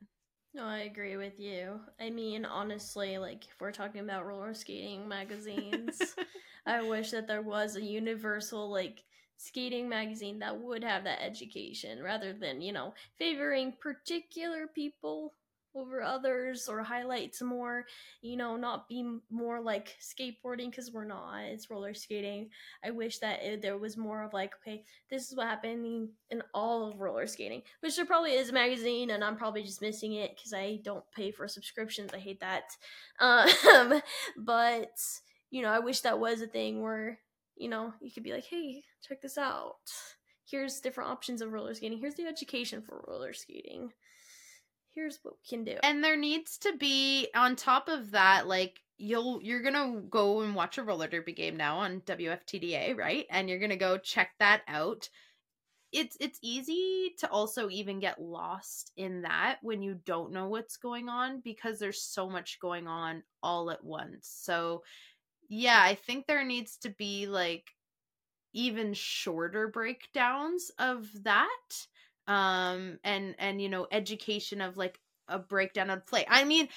[0.54, 1.78] No, I agree with you.
[2.00, 6.00] I mean, honestly, like if we're talking about roller skating magazines,
[6.66, 9.04] I wish that there was a universal like
[9.36, 15.34] skating magazine that would have that education rather than, you know, favoring particular people
[15.76, 17.84] over others or highlights more,
[18.22, 21.40] you know, not be more like skateboarding because we're not.
[21.44, 22.48] It's roller skating.
[22.84, 26.42] I wish that it, there was more of like, okay, this is what happening in
[26.54, 30.14] all of roller skating, which there probably is a magazine, and I'm probably just missing
[30.14, 32.10] it because I don't pay for subscriptions.
[32.14, 32.64] I hate that.
[33.18, 34.02] Um,
[34.36, 34.98] but
[35.50, 37.18] you know, I wish that was a thing where
[37.56, 39.76] you know you could be like, hey, check this out.
[40.44, 41.98] Here's different options of roller skating.
[41.98, 43.92] Here's the education for roller skating.
[44.96, 45.76] Here's what we can do.
[45.84, 50.54] and there needs to be on top of that like you'll you're gonna go and
[50.56, 53.26] watch a roller derby game now on wftda right?
[53.30, 55.08] And you're gonna go check that out.
[55.92, 60.78] It's it's easy to also even get lost in that when you don't know what's
[60.78, 64.28] going on because there's so much going on all at once.
[64.28, 64.82] So
[65.48, 67.70] yeah i think there needs to be like
[68.52, 71.86] even shorter breakdowns of that
[72.26, 74.98] um and and you know education of like
[75.28, 76.68] a breakdown of play i mean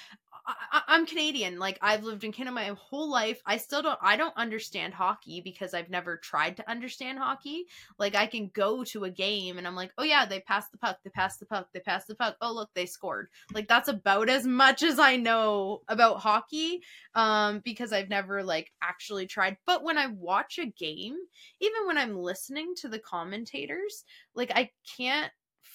[0.72, 3.40] I, i'm canadian like i've lived in canada my whole life.
[3.46, 7.66] I still don't i don't understand hockey because i've never tried to understand hockey.
[7.98, 10.78] Like i can go to a game and i'm like oh yeah they passed the
[10.78, 12.36] puck they passed the puck they passed the puck.
[12.40, 13.28] Oh look they scored.
[13.52, 16.80] Like that's about as much as i know about hockey
[17.14, 19.56] um because i've never like actually tried.
[19.66, 21.16] But when i watch a game
[21.60, 25.30] even when i'm listening to the commentators like i can't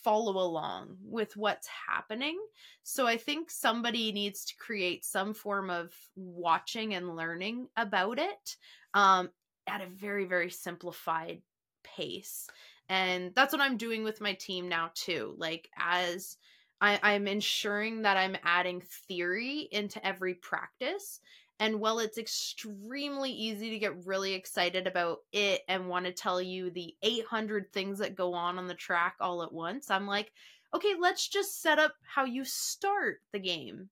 [0.06, 2.40] follow along with what's happening.
[2.84, 8.56] So i think somebody needs to create some form of watching and learning about it
[8.94, 9.30] um
[9.68, 11.42] at a very very simplified
[11.84, 12.48] pace.
[12.88, 15.34] And that's what i'm doing with my team now too.
[15.38, 16.38] Like as
[16.82, 21.20] I, i'm ensuring that i'm adding theory into every practice
[21.60, 26.42] and while it's extremely easy to get really excited about it and want to tell
[26.42, 30.32] you the 800 things that go on on the track all at once, I'm like,
[30.74, 33.90] okay, let's just set up how you start the game.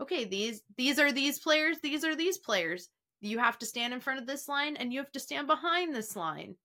[0.00, 2.88] Okay, these these are these players, these are these players.
[3.20, 5.94] You have to stand in front of this line and you have to stand behind
[5.94, 6.56] this line.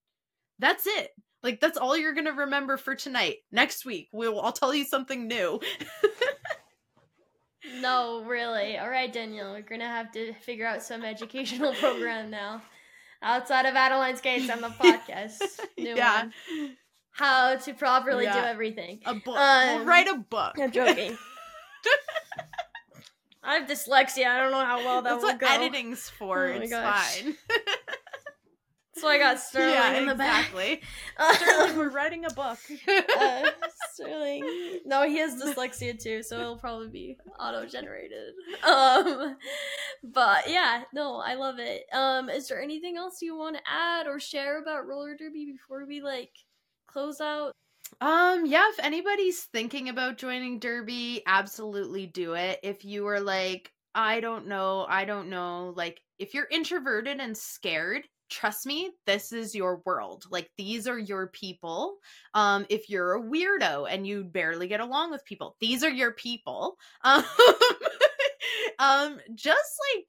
[0.57, 1.11] That's it.
[1.43, 3.37] Like that's all you're going to remember for tonight.
[3.51, 5.59] Next week, we'll I'll tell you something new.
[7.81, 8.77] No, really.
[8.77, 12.61] All right, Danielle, we're gonna have to figure out some educational program now,
[13.21, 15.41] outside of Adeline Skates on the podcast.
[15.77, 16.23] New yeah.
[16.23, 16.33] one.
[17.11, 19.01] How to properly do everything.
[19.05, 19.25] A book.
[19.35, 20.55] we'll Um, write a book.
[20.57, 21.17] I'm joking.
[23.43, 24.27] I have dyslexia.
[24.27, 25.47] I don't know how well that That's will what go.
[25.47, 26.45] editing's for.
[26.47, 27.35] Oh it's fine.
[28.99, 30.81] So I got Sterling yeah, in the exactly.
[31.17, 31.35] back.
[31.41, 32.59] Sterling, we're writing a book.
[33.19, 33.49] uh,
[33.93, 34.79] Sterling.
[34.85, 38.33] No, he has dyslexia too, so it'll probably be auto generated.
[38.63, 39.37] Um,
[40.03, 41.83] but yeah, no, I love it.
[41.93, 45.85] Um, is there anything else you want to add or share about roller derby before
[45.85, 46.31] we like
[46.87, 47.53] close out?
[48.01, 52.59] Um, yeah, if anybody's thinking about joining Derby, absolutely do it.
[52.61, 57.35] If you are like, I don't know, I don't know, like if you're introverted and
[57.35, 60.25] scared, trust me, this is your world.
[60.29, 61.97] Like these are your people.
[62.33, 66.11] Um, if you're a weirdo and you barely get along with people, these are your
[66.11, 66.77] people.
[67.03, 67.23] Um,
[68.79, 70.05] um just like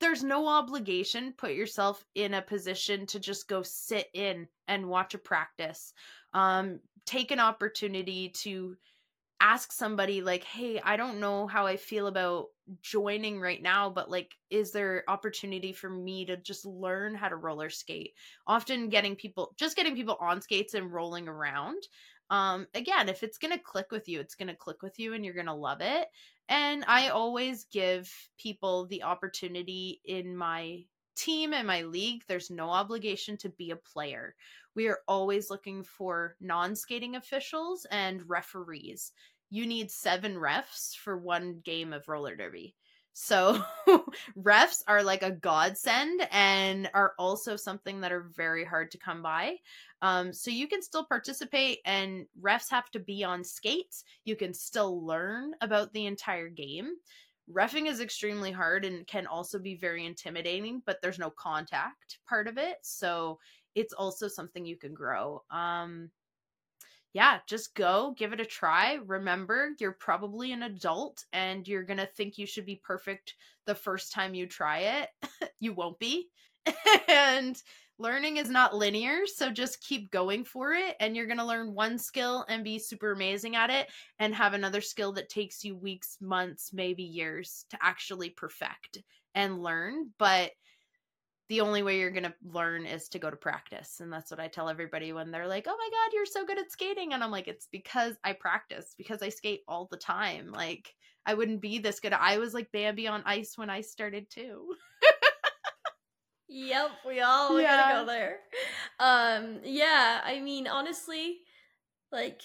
[0.00, 1.34] there's no obligation.
[1.36, 5.92] Put yourself in a position to just go sit in and watch a practice.
[6.32, 8.76] Um, take an opportunity to
[9.40, 12.48] ask somebody like, "Hey, I don't know how I feel about
[12.82, 17.36] joining right now, but like, is there opportunity for me to just learn how to
[17.36, 18.14] roller skate?"
[18.46, 21.82] Often, getting people, just getting people on skates and rolling around.
[22.30, 25.34] Um, again, if it's gonna click with you, it's gonna click with you, and you're
[25.34, 26.08] gonna love it.
[26.48, 30.84] And I always give people the opportunity in my
[31.20, 32.22] team and my league.
[32.26, 34.34] There's no obligation to be a player.
[34.74, 39.12] We are always looking for non skating officials and referees.
[39.50, 42.74] You need seven refs for one game of roller derby.
[43.12, 43.60] So,
[44.38, 49.20] refs are like a godsend and are also something that are very hard to come
[49.20, 49.56] by.
[50.00, 54.04] Um, so you can still participate, and refs have to be on skates.
[54.24, 56.94] You can still learn about the entire game.
[57.50, 62.46] Refing is extremely hard and can also be very intimidating, but there's no contact part
[62.46, 62.76] of it.
[62.82, 63.38] So
[63.74, 65.42] it's also something you can grow.
[65.50, 66.10] Um,
[67.12, 68.98] yeah, just go give it a try.
[69.04, 73.34] Remember, you're probably an adult and you're to think you should be perfect
[73.66, 75.08] the first time you try it.
[75.60, 76.28] you won't be.
[77.08, 77.60] and
[78.00, 81.74] learning is not linear, so just keep going for it and you're going to learn
[81.74, 83.88] one skill and be super amazing at it
[84.18, 88.98] and have another skill that takes you weeks, months, maybe years to actually perfect
[89.34, 90.52] and learn, but
[91.48, 93.98] the only way you're going to learn is to go to practice.
[93.98, 96.58] And that's what I tell everybody when they're like, "Oh my god, you're so good
[96.60, 100.52] at skating." And I'm like, "It's because I practice, because I skate all the time."
[100.52, 100.94] Like
[101.26, 102.12] I wouldn't be this good.
[102.12, 104.74] I was like Bambi on ice when I started too.
[106.50, 107.76] Yep, we all we Yeah.
[107.76, 108.40] gotta go there.
[108.98, 111.38] Um, yeah, I mean, honestly,
[112.12, 112.42] like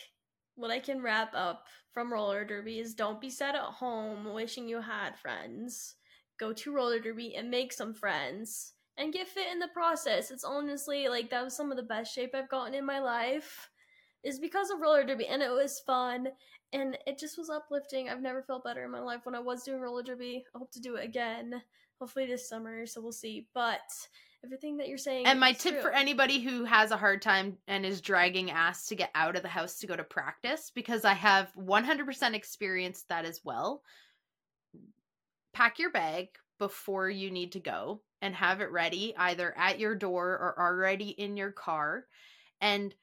[0.55, 4.69] what I can wrap up from roller derby is don't be sad at home wishing
[4.69, 5.95] you had friends.
[6.39, 10.31] Go to roller derby and make some friends and get fit in the process.
[10.31, 13.69] It's honestly like that was some of the best shape I've gotten in my life
[14.23, 16.27] is because of roller derby and it was fun
[16.73, 18.09] and it just was uplifting.
[18.09, 20.45] I've never felt better in my life when I was doing roller derby.
[20.55, 21.61] I hope to do it again
[21.99, 23.81] hopefully this summer so we'll see but
[24.45, 27.85] everything that you're saying And my tip for anybody who has a hard time and
[27.85, 31.13] is dragging ass to get out of the house to go to practice, because I
[31.13, 33.81] have 100% experienced that as well.
[35.53, 36.27] Pack your bag
[36.59, 41.09] before you need to go and have it ready either at your door or already
[41.09, 42.05] in your car
[42.61, 42.93] and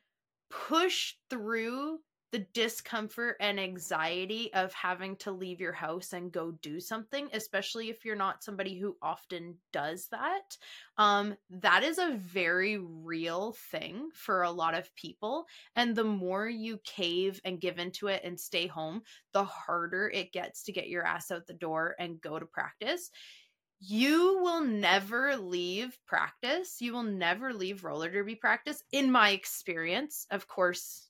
[0.49, 1.99] push through
[2.33, 7.91] the discomfort and anxiety of having to leave your house and go do something especially
[7.91, 10.57] if you're not somebody who often does that
[10.99, 16.49] um that is a very real thing for a lot of people and the more
[16.49, 19.03] you cave and give into it and stay home
[19.33, 23.11] the harder it gets to get your ass out the door and go to practice.
[23.81, 30.27] You will never leave practice you will never leave roller derby practice in my experience
[30.31, 31.09] of course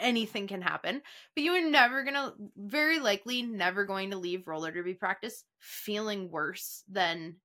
[0.00, 1.00] anything can happen
[1.34, 6.30] but you are never gonna very likely never going to leave roller derby practice feeling
[6.30, 7.36] worse than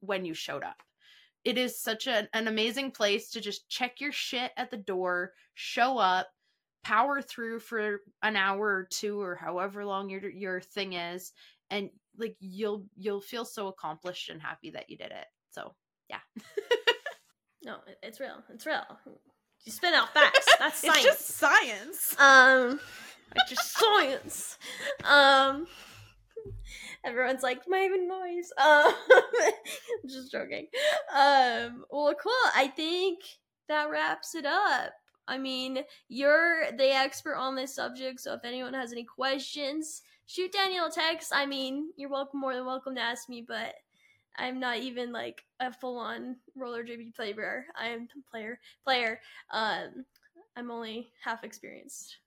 [0.00, 0.82] when you showed up.
[1.44, 5.32] It is such a, an amazing place to just check your shit at the door
[5.54, 6.28] show up
[6.84, 11.32] power through for an hour or two or however long your your thing is
[11.70, 15.26] and like you'll you'll feel so accomplished and happy that you did it.
[15.50, 15.74] So
[16.08, 16.20] yeah.
[17.64, 18.84] No it's real it's real
[19.64, 20.46] you spit out facts.
[20.58, 22.16] That's science it's just science.
[22.18, 22.80] Um
[23.34, 24.58] it's just science.
[25.04, 25.66] Um
[27.04, 28.92] everyone's like my even noise um
[30.08, 30.66] just joking.
[31.14, 32.32] Um well cool.
[32.54, 33.20] I think
[33.68, 34.92] that wraps it up.
[35.26, 40.52] I mean you're the expert on this subject so if anyone has any questions shoot
[40.52, 41.32] Danielle a text.
[41.34, 43.74] I mean, you're welcome, more than welcome to ask me, but
[44.38, 47.66] I'm not even like a full on roller derby player.
[47.76, 49.20] I am player player.
[49.50, 50.04] Um,
[50.56, 52.18] I'm only half experienced.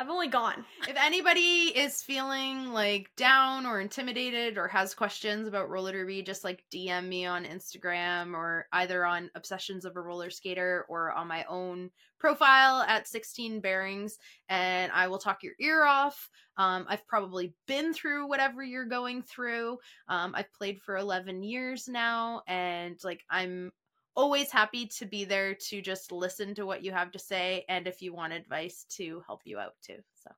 [0.00, 0.64] I've only gone.
[0.88, 6.42] If anybody is feeling like down or intimidated or has questions about roller derby, just
[6.42, 11.28] like DM me on Instagram or either on Obsessions of a Roller Skater or on
[11.28, 14.16] my own profile at 16 Bearings,
[14.48, 16.30] and I will talk your ear off.
[16.56, 19.76] Um, I've probably been through whatever you're going through.
[20.08, 23.70] Um, I've played for 11 years now, and like I'm
[24.16, 27.86] always happy to be there to just listen to what you have to say and
[27.86, 29.98] if you want advice to help you out too.
[30.14, 30.30] So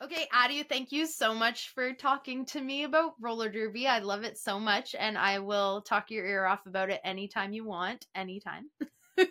[0.00, 3.88] Okay, Addie, thank you so much for talking to me about roller derby.
[3.88, 7.52] I love it so much and I will talk your ear off about it anytime
[7.52, 8.70] you want, anytime.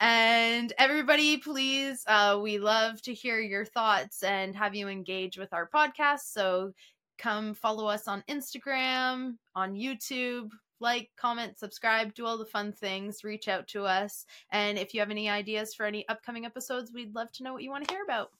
[0.00, 5.52] and everybody please uh, we love to hear your thoughts and have you engage with
[5.52, 6.72] our podcast so
[7.18, 10.48] come follow us on instagram on youtube
[10.80, 14.26] like, comment, subscribe, do all the fun things, reach out to us.
[14.50, 17.62] And if you have any ideas for any upcoming episodes, we'd love to know what
[17.62, 18.30] you want to hear about.